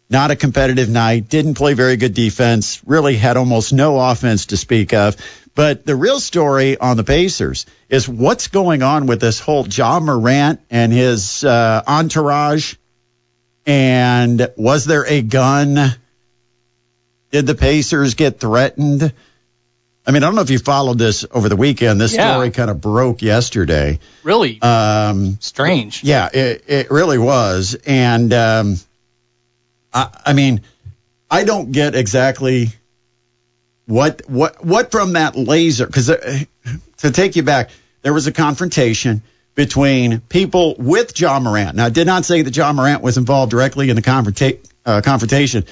[0.09, 4.57] not a competitive night, didn't play very good defense, really had almost no offense to
[4.57, 5.17] speak of.
[5.55, 10.01] But the real story on the Pacers is what's going on with this whole Ja
[10.01, 12.75] Morant and his uh, entourage.
[13.67, 15.95] And was there a gun?
[17.31, 19.13] Did the Pacers get threatened?
[20.07, 22.01] I mean, I don't know if you followed this over the weekend.
[22.01, 22.33] This yeah.
[22.33, 23.99] story kind of broke yesterday.
[24.23, 24.61] Really?
[24.63, 26.03] Um, Strange.
[26.03, 27.77] Yeah, it, it really was.
[27.87, 28.77] And um,
[29.93, 30.63] I, I mean,
[31.31, 32.69] I don't get exactly
[33.87, 36.39] what what what from that laser because uh,
[36.99, 37.71] to take you back,
[38.03, 39.23] there was a confrontation
[39.55, 41.77] between people with Ja Morant.
[41.77, 45.03] Now, I did not say that Ja Morant was involved directly in the confronta- uh,
[45.03, 45.67] confrontation,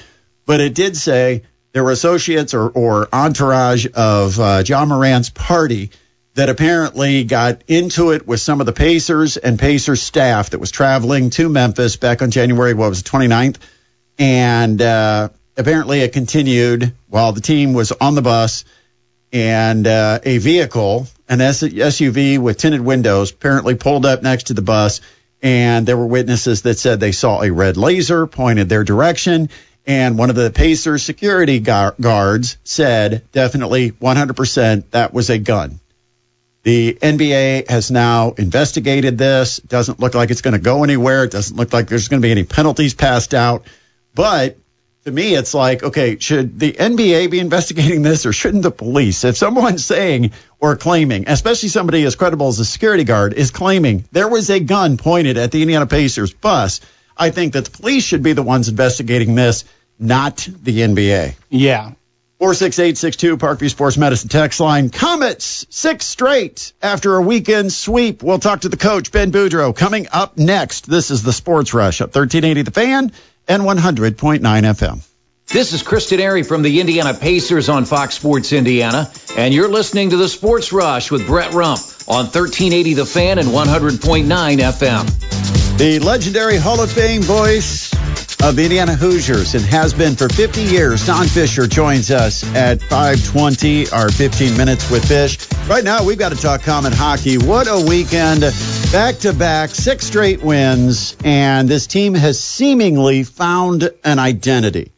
[0.45, 5.91] but it did say there were associates or, or entourage of uh, Ja Morant's party
[6.35, 10.71] that apparently got into it with some of the Pacers and Pacers staff that was
[10.71, 13.57] traveling to Memphis back on January, what was it, 29th?
[14.17, 18.65] And uh, apparently it continued while the team was on the bus
[19.31, 24.61] and uh, a vehicle, an SUV with tinted windows, apparently pulled up next to the
[24.61, 25.01] bus.
[25.41, 29.49] And there were witnesses that said they saw a red laser pointed their direction
[29.89, 35.79] and one of the Pacers security guards said, definitely 100% that was a gun.
[36.61, 39.57] The NBA has now investigated this.
[39.57, 41.23] It doesn't look like it's going to go anywhere.
[41.23, 43.65] It doesn't look like there's going to be any penalties passed out.
[44.13, 44.57] But
[45.05, 49.23] to me, it's like, okay, should the NBA be investigating this or shouldn't the police?
[49.23, 54.05] If someone's saying or claiming, especially somebody as credible as a security guard, is claiming
[54.11, 56.79] there was a gun pointed at the Indiana Pacers bus,
[57.17, 59.65] I think that the police should be the ones investigating this
[59.99, 61.35] not the NBA.
[61.49, 61.91] Yeah.
[62.39, 64.89] 46862 Parkview Sports Medicine text line.
[64.89, 68.23] Comets, six straight after a weekend sweep.
[68.23, 70.89] We'll talk to the coach, Ben Boudreau, coming up next.
[70.89, 73.11] This is the Sports Rush at 1380 The Fan
[73.49, 75.08] and 100.9 FM.
[75.51, 80.11] This is Chris Denari from the Indiana Pacers on Fox Sports Indiana, and you're listening
[80.11, 85.77] to the Sports Rush with Brett Rump on 1380 The Fan and 100.9 FM.
[85.79, 87.91] The legendary Hall of Fame voice
[88.43, 91.07] of the Indiana Hoosiers and has been for 50 years.
[91.07, 95.39] Don Fisher joins us at 520, our 15 minutes with Fish.
[95.67, 97.39] Right now, we've got to talk Comet hockey.
[97.39, 98.41] What a weekend.
[98.91, 104.91] Back to back, six straight wins, and this team has seemingly found an identity.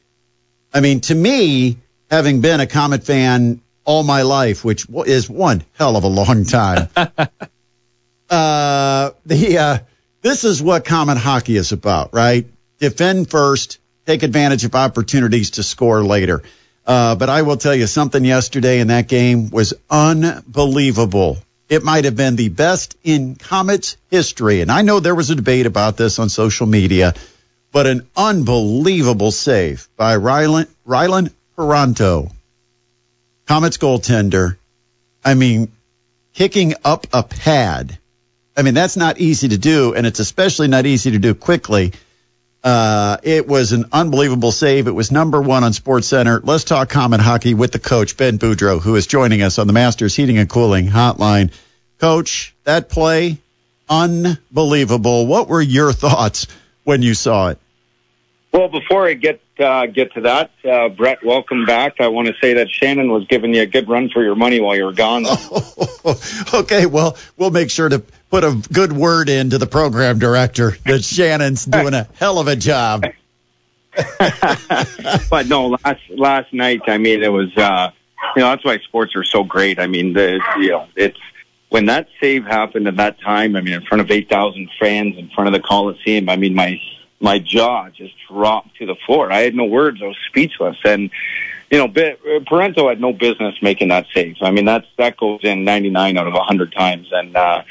[0.74, 1.78] I mean, to me,
[2.10, 6.46] having been a Komet fan all my life, which is one hell of a long
[6.46, 6.88] time,
[8.30, 9.78] uh, the, uh,
[10.22, 12.46] this is what Komet hockey is about, right?
[12.82, 16.42] defend first, take advantage of opportunities to score later.
[16.86, 21.38] Uh, but I will tell you something yesterday in that game was unbelievable.
[21.70, 24.62] It might have been the best in Komets history.
[24.62, 27.14] And I know there was a debate about this on social media,
[27.72, 32.32] but an unbelievable save by Rylan, Rylan Parenteau,
[33.48, 34.58] Komets goaltender.
[35.24, 35.72] I mean,
[36.34, 37.98] kicking up a pad.
[38.56, 41.94] I mean, that's not easy to do, and it's especially not easy to do quickly.
[42.64, 44.88] Uh, it was an unbelievable save.
[44.88, 46.40] It was number one on Sports Center.
[46.44, 49.74] Let's talk Komet hockey with the coach, Ben Boudreau, who is joining us on the
[49.74, 51.52] Masters Heating and Cooling Hotline.
[52.00, 53.38] Coach, that play,
[53.90, 55.26] unbelievable.
[55.26, 56.48] What were your thoughts
[56.84, 57.60] when you saw it?
[58.52, 62.02] Well, before I get uh, get to that, uh, Brett, welcome back.
[62.02, 64.60] I want to say that Shannon was giving you a good run for your money
[64.60, 65.24] while you were gone.
[65.26, 66.20] Oh,
[66.56, 71.04] okay, well, we'll make sure to put a good word into the program director that
[71.04, 73.06] Shannon's doing a hell of a job.
[75.30, 77.92] but no, last last night, I mean, it was uh,
[78.36, 79.80] you know that's why sports are so great.
[79.80, 81.20] I mean, the you know it's
[81.72, 83.56] when that save happened at that time.
[83.56, 86.28] I mean, in front of eight thousand fans, in front of the Coliseum.
[86.30, 86.80] I mean, my
[87.22, 89.32] my jaw just dropped to the floor.
[89.32, 90.02] I had no words.
[90.02, 90.78] I was speechless.
[90.84, 91.12] And,
[91.70, 94.38] you know, Parenteau had no business making that save.
[94.42, 97.08] I mean, that's, that goes in 99 out of 100 times.
[97.12, 97.62] And, uh,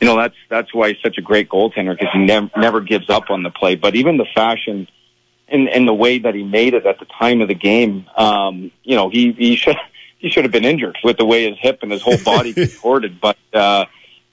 [0.00, 3.10] you know, that's, that's why he's such a great goaltender because he never, never gives
[3.10, 3.74] up on the play.
[3.74, 4.88] But even the fashion
[5.48, 8.70] and, and the way that he made it at the time of the game, um,
[8.84, 9.76] you know, he, he should,
[10.22, 13.20] he should have been injured with the way his hip and his whole body contorted.
[13.20, 13.84] But, uh,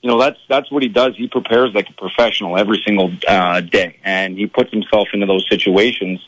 [0.02, 1.14] you know that's that's what he does.
[1.14, 5.46] He prepares like a professional every single uh, day, and he puts himself into those
[5.48, 6.26] situations.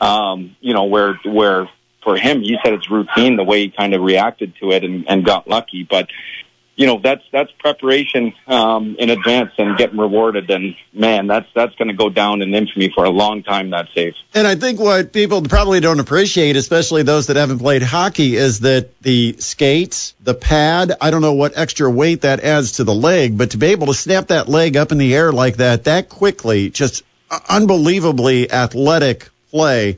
[0.00, 1.68] Um, you know where where
[2.04, 5.04] for him, he said it's routine the way he kind of reacted to it and,
[5.08, 5.82] and got lucky.
[5.82, 6.08] But
[6.78, 10.48] you know that's that's preparation um, in advance and getting rewarded.
[10.48, 13.70] And man, that's that's going to go down in infamy for a long time.
[13.70, 14.14] That save.
[14.32, 18.60] And I think what people probably don't appreciate, especially those that haven't played hockey, is
[18.60, 20.92] that the skates, the pad.
[21.00, 23.88] I don't know what extra weight that adds to the leg, but to be able
[23.88, 27.02] to snap that leg up in the air like that that quickly, just
[27.50, 29.96] unbelievably athletic play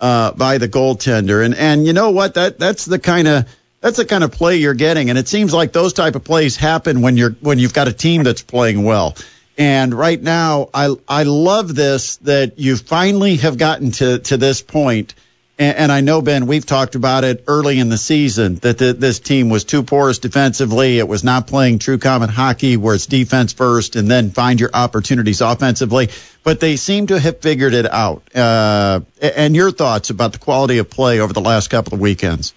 [0.00, 1.44] uh, by the goaltender.
[1.44, 2.34] And and you know what?
[2.34, 3.46] That that's the kind of
[3.82, 6.56] that's the kind of play you're getting, and it seems like those type of plays
[6.56, 9.16] happen when you're when you've got a team that's playing well.
[9.58, 14.62] And right now, I I love this that you finally have gotten to to this
[14.62, 15.14] point.
[15.58, 18.94] And, and I know Ben, we've talked about it early in the season that the,
[18.94, 20.98] this team was too porous defensively.
[20.98, 24.70] It was not playing true Komet hockey where it's defense first and then find your
[24.72, 26.08] opportunities offensively.
[26.42, 28.22] But they seem to have figured it out.
[28.34, 32.54] Uh, and your thoughts about the quality of play over the last couple of weekends?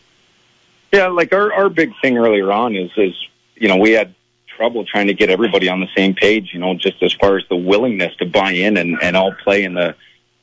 [0.96, 3.14] Yeah, like our our big thing earlier on is is
[3.56, 4.16] you know we had
[4.56, 6.52] trouble trying to get everybody on the same page.
[6.54, 9.66] You know, just as far as the willingness to buy in and and all play
[9.66, 9.94] in the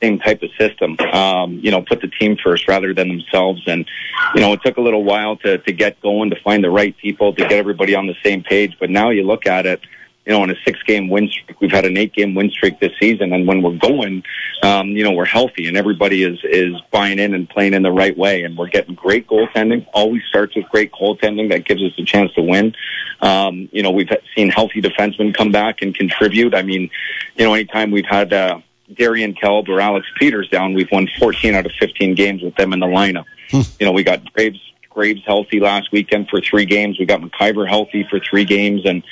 [0.03, 0.99] same type of system.
[1.01, 3.63] Um, you know, put the team first rather than themselves.
[3.67, 3.87] And
[4.35, 6.95] you know, it took a little while to to get going, to find the right
[6.99, 8.77] people, to get everybody on the same page.
[8.79, 9.81] But now you look at it
[10.27, 11.61] you know, on a six game win streak.
[11.61, 13.33] We've had an eight game win streak this season.
[13.33, 14.23] And when we're going,
[14.63, 17.91] um, you know, we're healthy and everybody is, is buying in and playing in the
[17.91, 18.45] right way.
[18.45, 19.87] And we're getting great goaltending.
[19.93, 22.75] Always starts with great goaltending that gives us a chance to win.
[23.21, 26.55] Um, you know, we've seen healthy defensemen come back and contribute.
[26.55, 26.91] I mean,
[27.37, 28.61] you know, anytime we've had, uh,
[28.95, 32.73] Darian Kelb or Alex Peters down, we've won 14 out of 15 games with them
[32.73, 33.25] in the lineup.
[33.51, 33.63] Hmm.
[33.81, 34.61] You know, we got Graves
[34.91, 36.99] Graves healthy last weekend for three games.
[36.99, 39.03] We got McIver healthy for three games, and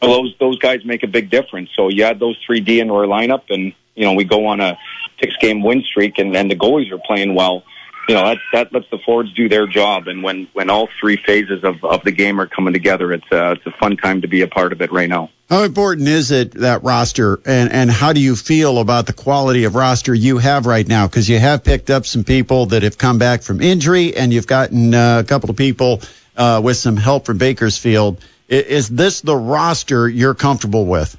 [0.00, 1.70] well, those those guys make a big difference.
[1.76, 4.60] So you add those three D into our lineup, and you know we go on
[4.60, 4.78] a
[5.20, 7.64] six game win streak, and then the goalies are playing well.
[8.08, 11.16] You know that that lets the forwards do their job, and when when all three
[11.16, 14.28] phases of of the game are coming together, it's uh, it's a fun time to
[14.28, 15.30] be a part of it right now.
[15.50, 19.64] How important is it that roster, and and how do you feel about the quality
[19.64, 21.06] of roster you have right now?
[21.06, 24.46] Because you have picked up some people that have come back from injury, and you've
[24.46, 26.00] gotten uh, a couple of people
[26.36, 28.24] uh, with some help from Bakersfield.
[28.48, 31.16] Is, is this the roster you're comfortable with?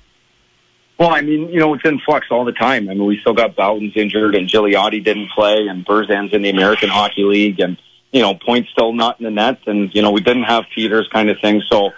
[0.99, 2.89] Well, I mean, you know, it's in flux all the time.
[2.89, 6.49] I mean, we still got Bowden's injured, and Giliotti didn't play, and Burzan's in the
[6.49, 7.77] American Hockey League, and
[8.11, 11.07] you know, points still not in the net, and you know, we didn't have Peters
[11.13, 11.61] kind of thing.
[11.71, 11.91] So,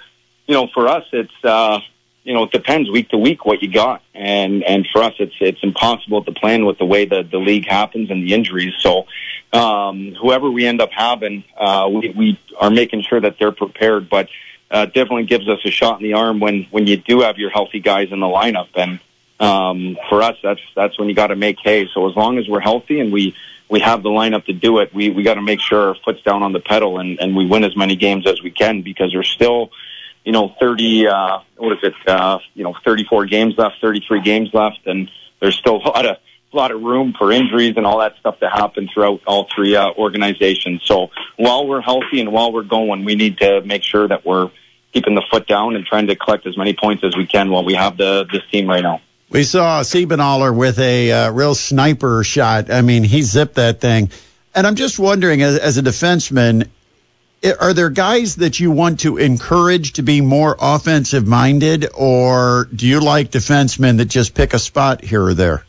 [0.46, 1.80] you know, for us, it's uh,
[2.24, 5.34] you know, it depends week to week what you got, and and for us, it's
[5.40, 8.74] it's impossible to plan with the way the the league happens and the injuries.
[8.80, 9.08] So,
[9.52, 14.10] um, whoever we end up having, uh, we we are making sure that they're prepared,
[14.10, 14.30] but
[14.72, 17.50] uh, definitely gives us a shot in the arm when when you do have your
[17.50, 19.00] healthy guys in the lineup, and
[19.40, 21.88] um, for us, that's that's when you got to make hay.
[21.94, 23.36] So as long as we're healthy and we
[23.70, 26.22] we have the lineup to do it, we we got to make sure our foot's
[26.24, 29.12] down on the pedal and and we win as many games as we can because
[29.12, 29.72] there's still
[30.24, 34.50] you know, 30, uh, what is it, uh, you know, 34 games left, 33 games
[34.54, 35.10] left, and
[35.40, 36.18] there's still a lot of,
[36.54, 39.76] a lot of room for injuries and all that stuff to happen throughout all three
[39.76, 40.82] uh, organizations.
[40.86, 44.52] So while we're healthy and while we're going, we need to make sure that we're
[44.94, 47.64] keeping the foot down and trying to collect as many points as we can while
[47.64, 49.02] we have the this team right now.
[49.30, 52.70] We saw Siebenaler with a uh, real sniper shot.
[52.70, 54.12] I mean, he zipped that thing.
[54.54, 56.68] And I'm just wondering, as, as a defenseman,
[57.60, 62.86] are there guys that you want to encourage to be more offensive minded, or do
[62.86, 65.66] you like defensemen that just pick a spot here or there?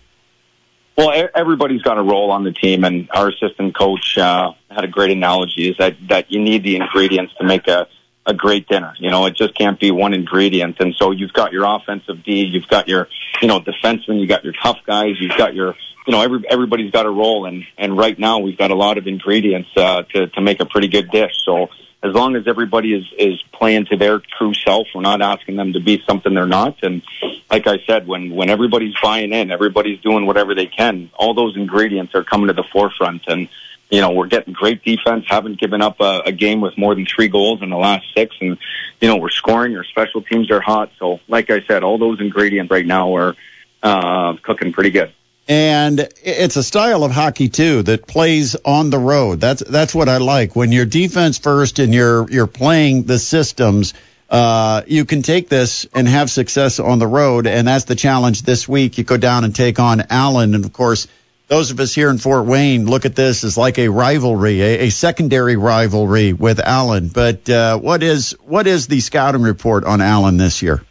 [0.98, 4.88] Well, everybody's got a role on the team, and our assistant coach uh, had a
[4.88, 7.86] great analogy: is that that you need the ingredients to make a
[8.24, 8.94] a great dinner.
[8.98, 10.76] You know, it just can't be one ingredient.
[10.80, 13.08] And so you've got your offensive D, you've got your
[13.40, 15.74] you know defensemen, you've got your tough guys, you've got your
[16.06, 18.98] you know every everybody's got a role, and and right now we've got a lot
[18.98, 21.32] of ingredients uh, to to make a pretty good dish.
[21.44, 21.68] So
[22.02, 25.72] as long as everybody is is playing to their true self, we're not asking them
[25.72, 26.76] to be something they're not.
[26.82, 27.02] And
[27.50, 31.10] like I said, when when everybody's buying in, everybody's doing whatever they can.
[31.14, 33.48] All those ingredients are coming to the forefront, and
[33.92, 35.26] you know we're getting great defense.
[35.28, 38.34] Haven't given up a, a game with more than three goals in the last six,
[38.40, 38.58] and
[39.00, 39.76] you know we're scoring.
[39.76, 40.90] Our special teams are hot.
[40.98, 43.36] So like I said, all those ingredients right now are
[43.82, 45.12] uh, cooking pretty good
[45.48, 49.40] and it's a style of hockey too that plays on the road.
[49.40, 50.54] That's that's what I like.
[50.54, 53.92] When you're defense first and you're you're playing the systems,
[54.30, 58.42] uh, you can take this and have success on the road, and that's the challenge
[58.42, 58.98] this week.
[58.98, 61.08] You go down and take on Allen, and of course,
[61.52, 64.78] those of us here in Fort Wayne look at this as like a rivalry, a,
[64.86, 67.08] a secondary rivalry with Allen.
[67.08, 70.82] But uh, what is what is the scouting report on Allen this year?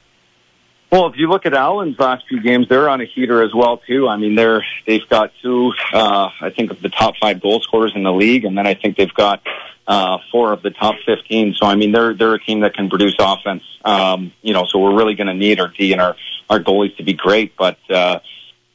[0.91, 3.77] Well, if you look at Allen's last few games, they're on a heater as well
[3.77, 4.07] too.
[4.07, 7.93] I mean, they're they've got two, uh, I think, of the top five goal scorers
[7.95, 9.41] in the league, and then I think they've got
[9.87, 11.55] uh, four of the top fifteen.
[11.55, 13.63] So I mean, they're they're a team that can produce offense.
[13.83, 16.15] Um, you know, so we're really going to need our D and our
[16.51, 17.79] our goalies to be great, but.
[17.89, 18.19] uh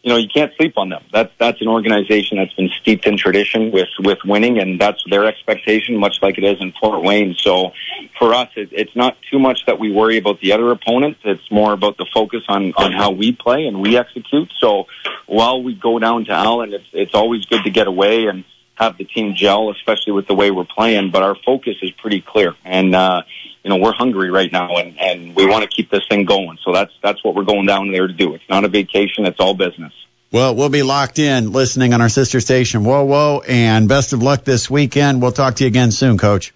[0.07, 1.03] you know, you can't sleep on them.
[1.13, 5.25] That's that's an organization that's been steeped in tradition with with winning, and that's their
[5.25, 7.35] expectation, much like it is in Fort Wayne.
[7.37, 7.73] So,
[8.17, 11.19] for us, it, it's not too much that we worry about the other opponents.
[11.25, 14.49] It's more about the focus on on how we play and we execute.
[14.61, 14.87] So,
[15.27, 18.45] while we go down to Allen, it's it's always good to get away and
[18.77, 21.11] have the team gel, especially with the way we're playing.
[21.11, 23.22] But our focus is pretty clear, and uh,
[23.62, 26.59] you know we're hungry right now, and and we want to keep this thing going.
[26.64, 28.35] So that's that's what we're going down there to do.
[28.35, 29.93] It's not a vacation; it's all business.
[30.33, 32.85] Well, we'll be locked in listening on our sister station.
[32.85, 35.22] Whoa, whoa, and best of luck this weekend.
[35.22, 36.53] We'll talk to you again soon, Coach.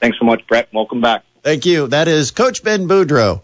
[0.00, 0.68] Thanks so much, Brett.
[0.72, 1.24] Welcome back.
[1.42, 1.88] Thank you.
[1.88, 3.42] That is Coach Ben Boudreau.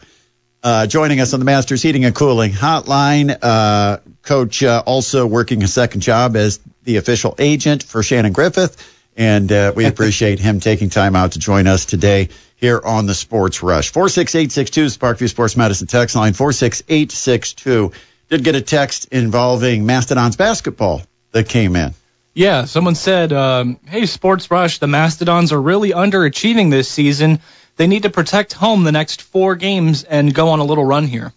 [0.61, 3.38] Uh, joining us on the Masters Heating and Cooling Hotline.
[3.40, 8.76] Uh, Coach uh, also working a second job as the official agent for Shannon Griffith,
[9.16, 13.14] and uh, we appreciate him taking time out to join us today here on the
[13.14, 13.90] Sports Rush.
[13.92, 17.92] 46862 Parkview Sports Medicine text line 46862.
[18.28, 21.94] Did get a text involving Mastodons basketball that came in.
[22.34, 27.38] Yeah, someone said, um, "Hey, Sports Rush, the Mastodons are really underachieving this season.
[27.79, 31.07] They need to protect home the next four games and go on a little run
[31.07, 31.33] here."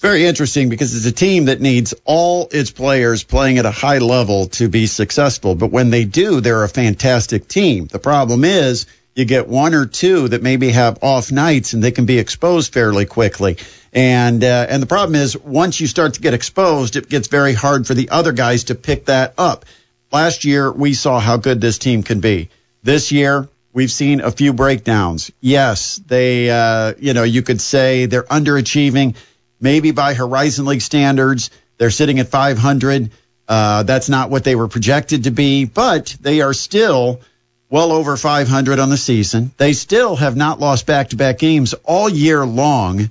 [0.00, 3.98] Very interesting because it's a team that needs all its players playing at a high
[3.98, 5.56] level to be successful.
[5.56, 7.88] But when they do, they're a fantastic team.
[7.88, 8.86] The problem is
[9.16, 12.72] you get one or two that maybe have off nights and they can be exposed
[12.72, 13.56] fairly quickly.
[13.92, 17.54] And uh, and the problem is once you start to get exposed, it gets very
[17.54, 19.64] hard for the other guys to pick that up.
[20.12, 22.50] Last year we saw how good this team can be.
[22.84, 25.30] This year we've seen a few breakdowns.
[25.40, 29.14] Yes, they uh, you know you could say they're underachieving,
[29.60, 31.50] maybe by Horizon League standards.
[31.76, 33.12] They're sitting at 500.
[33.46, 37.20] Uh, that's not what they were projected to be, but they are still
[37.70, 39.52] well over 500 on the season.
[39.58, 43.10] They still have not lost back to back games all year long.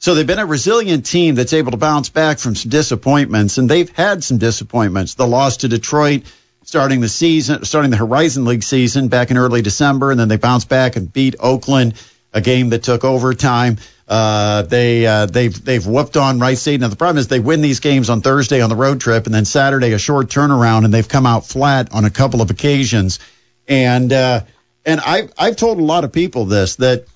[0.00, 3.70] So they've been a resilient team that's able to bounce back from some disappointments, and
[3.70, 5.14] they've had some disappointments.
[5.14, 6.22] The loss to Detroit
[6.68, 10.36] starting the season, starting the Horizon League season back in early December, and then they
[10.36, 11.94] bounced back and beat Oakland,
[12.34, 13.78] a game that took overtime.
[14.06, 16.80] Uh, they uh, they've they've whooped on Wright State.
[16.80, 19.34] Now the problem is they win these games on Thursday on the road trip, and
[19.34, 23.18] then Saturday a short turnaround, and they've come out flat on a couple of occasions.
[23.66, 24.42] And uh,
[24.84, 27.06] and I've I've told a lot of people this that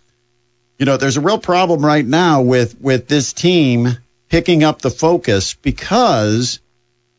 [0.78, 3.98] you know there's a real problem right now with with this team
[4.30, 6.58] picking up the focus because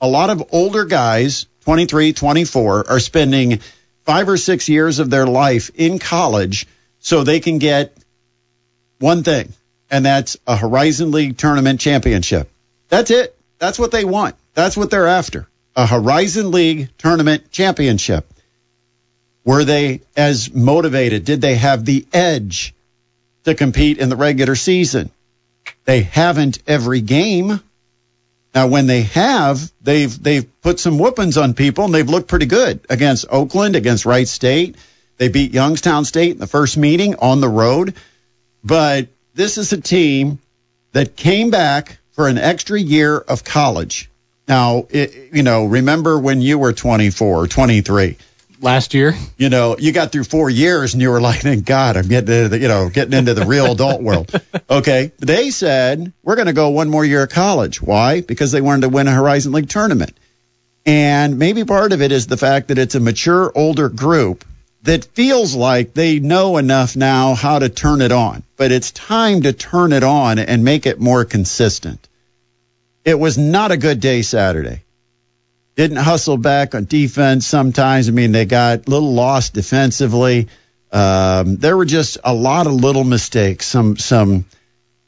[0.02, 3.60] a lot of older guys, 23, 24, are spending
[4.06, 6.68] five or six years of their life in college
[7.00, 7.96] so they can get
[9.00, 9.54] one thing
[9.94, 12.50] and that's a Horizon League tournament championship.
[12.90, 13.38] That's it.
[13.60, 14.36] That's what they want.
[14.56, 15.48] That's what they're after.
[15.76, 18.26] A Horizon League tournament championship.
[19.46, 21.26] Were they as motivated?
[21.26, 22.74] Did they have the edge
[23.44, 25.12] to compete in the regular season?
[25.86, 27.60] They haven't every game.
[28.54, 32.46] Now, when they have, they've they've put some whoopings on people, and they've looked pretty
[32.46, 34.76] good against Oakland, against Wright State.
[35.18, 37.96] They beat Youngstown State in the first meeting on the road.
[38.64, 40.40] But this is a team
[40.92, 44.10] that came back for an extra year of college.
[44.48, 48.18] Now, it, you know, remember when you were 24 23?
[48.64, 51.98] Last year, you know, you got through four years and you were like, thank God,
[51.98, 54.32] I'm getting into the, you know, getting into the real adult world.
[54.70, 55.12] Okay.
[55.20, 57.82] They said, we're going to go one more year of college.
[57.82, 58.22] Why?
[58.22, 60.18] Because they wanted to win a Horizon League tournament.
[60.86, 64.46] And maybe part of it is the fact that it's a mature, older group
[64.84, 69.42] that feels like they know enough now how to turn it on, but it's time
[69.44, 72.08] to turn it on and make it more consistent.
[73.04, 74.84] It was not a good day Saturday.
[75.76, 78.08] Didn't hustle back on defense sometimes.
[78.08, 80.48] I mean, they got a little lost defensively.
[80.92, 84.46] Um, there were just a lot of little mistakes, some some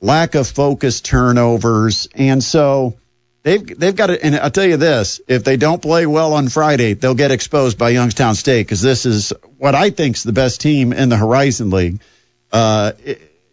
[0.02, 2.96] lack of focus turnovers, and so
[3.44, 4.26] they've they've got to.
[4.26, 7.78] And I'll tell you this: if they don't play well on Friday, they'll get exposed
[7.78, 11.18] by Youngstown State because this is what I think is the best team in the
[11.18, 12.02] Horizon League.
[12.52, 12.94] Uh,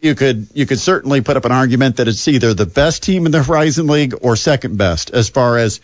[0.01, 3.27] you could you could certainly put up an argument that it's either the best team
[3.27, 5.79] in the Horizon League or second best as far as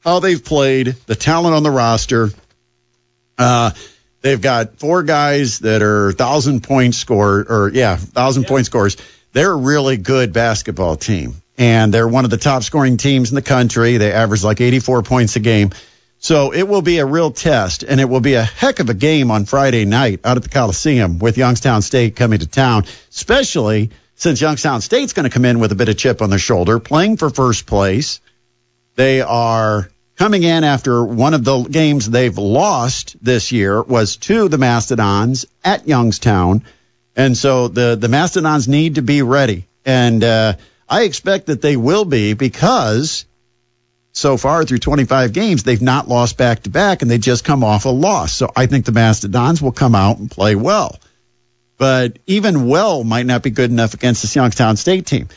[0.00, 2.30] how they've played, the talent on the roster.
[3.36, 3.70] Uh,
[4.20, 8.48] they've got four guys that are thousand point score or yeah, thousand yeah.
[8.48, 8.96] point scores.
[9.32, 13.34] They're a really good basketball team, and they're one of the top scoring teams in
[13.34, 13.96] the country.
[13.96, 15.70] They average like 84 points a game.
[16.20, 18.94] So it will be a real test, and it will be a heck of a
[18.94, 23.90] game on Friday night out at the Coliseum with Youngstown State coming to town, especially
[24.16, 26.80] since Youngstown State's going to come in with a bit of chip on their shoulder,
[26.80, 28.20] playing for first place.
[28.98, 34.48] They are coming in after one of the games they've lost this year was to
[34.48, 36.64] the Mastodons at Youngstown.
[37.14, 39.68] And so the, the Mastodons need to be ready.
[39.86, 40.54] And uh,
[40.88, 43.24] I expect that they will be because
[44.10, 47.62] so far through 25 games, they've not lost back to back and they just come
[47.62, 48.32] off a loss.
[48.32, 50.98] So I think the Mastodons will come out and play well.
[51.76, 55.28] But even well might not be good enough against this Youngstown State team.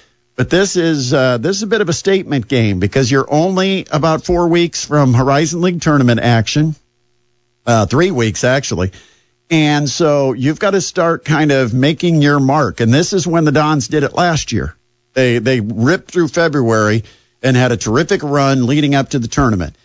[0.42, 3.86] But this is uh, this is a bit of a statement game because you're only
[3.92, 6.74] about four weeks from Horizon League tournament action,
[7.68, 8.92] uh, three weeks actually,
[9.52, 12.80] and so you've got to start kind of making your mark.
[12.80, 14.76] And this is when the Dons did it last year.
[15.14, 17.04] They they ripped through February
[17.44, 19.76] and had a terrific run leading up to the tournament.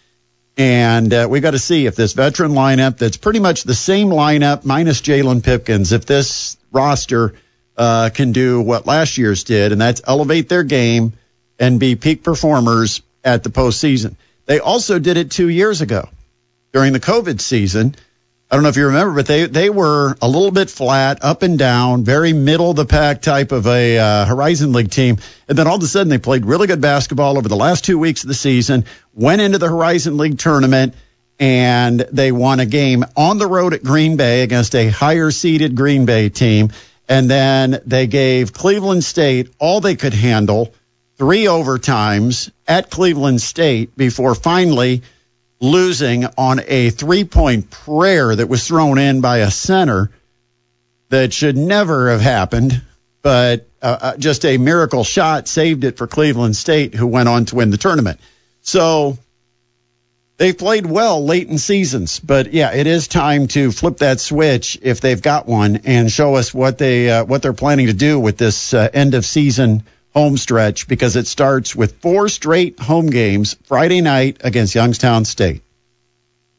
[0.56, 4.08] And uh, we got to see if this veteran lineup, that's pretty much the same
[4.08, 7.34] lineup minus Jalon Pipkins, if this roster
[7.76, 11.12] uh, can do what last year's did, and that's elevate their game
[11.58, 14.16] and be peak performers at the postseason.
[14.46, 16.08] They also did it two years ago
[16.72, 17.94] during the COVID season.
[18.48, 21.42] I don't know if you remember, but they they were a little bit flat, up
[21.42, 25.18] and down, very middle of the pack type of a uh, Horizon League team,
[25.48, 27.98] and then all of a sudden they played really good basketball over the last two
[27.98, 30.94] weeks of the season, went into the Horizon League tournament,
[31.40, 35.74] and they won a game on the road at Green Bay against a higher seeded
[35.74, 36.70] Green Bay team
[37.08, 40.74] and then they gave Cleveland State all they could handle,
[41.16, 45.02] three overtimes at Cleveland State before finally
[45.60, 50.10] losing on a three point prayer that was thrown in by a center
[51.08, 52.82] that should never have happened,
[53.22, 57.44] but uh, uh just a miracle shot saved it for Cleveland State, who went on
[57.46, 58.20] to win the tournament.
[58.62, 59.16] So
[60.36, 64.78] they've played well late in seasons, but yeah, it is time to flip that switch
[64.82, 68.18] if they've got one and show us what they uh, what they're planning to do
[68.18, 69.84] with this uh, end of season
[70.14, 75.62] home stretch because it starts with four straight home games Friday night against Youngstown State.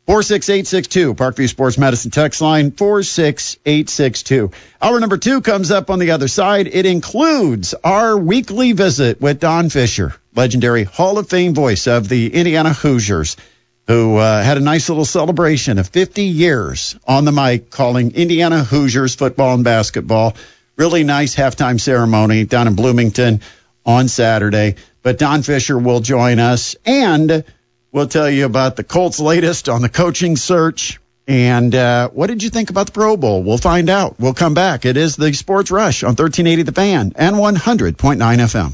[0.06, 4.52] 46862, Parkview Sports Medicine text line 46862.
[4.82, 6.68] Hour number two comes up on the other side.
[6.68, 12.34] It includes our weekly visit with Don Fisher, legendary Hall of Fame voice of the
[12.34, 13.36] Indiana Hoosiers,
[13.88, 18.64] who uh, had a nice little celebration of 50 years on the mic calling Indiana
[18.64, 20.36] Hoosiers football and basketball.
[20.76, 23.42] Really nice halftime ceremony down in Bloomington
[23.86, 24.76] on Saturday.
[25.02, 27.44] But Don Fisher will join us and
[27.92, 31.00] We'll tell you about the Colts' latest on the coaching search.
[31.28, 33.44] And uh, what did you think about the Pro Bowl?
[33.44, 34.20] We'll find out.
[34.20, 34.86] We'll come back.
[34.86, 38.74] It is the Sports Rush on 1380 The Fan and 100.9 FM.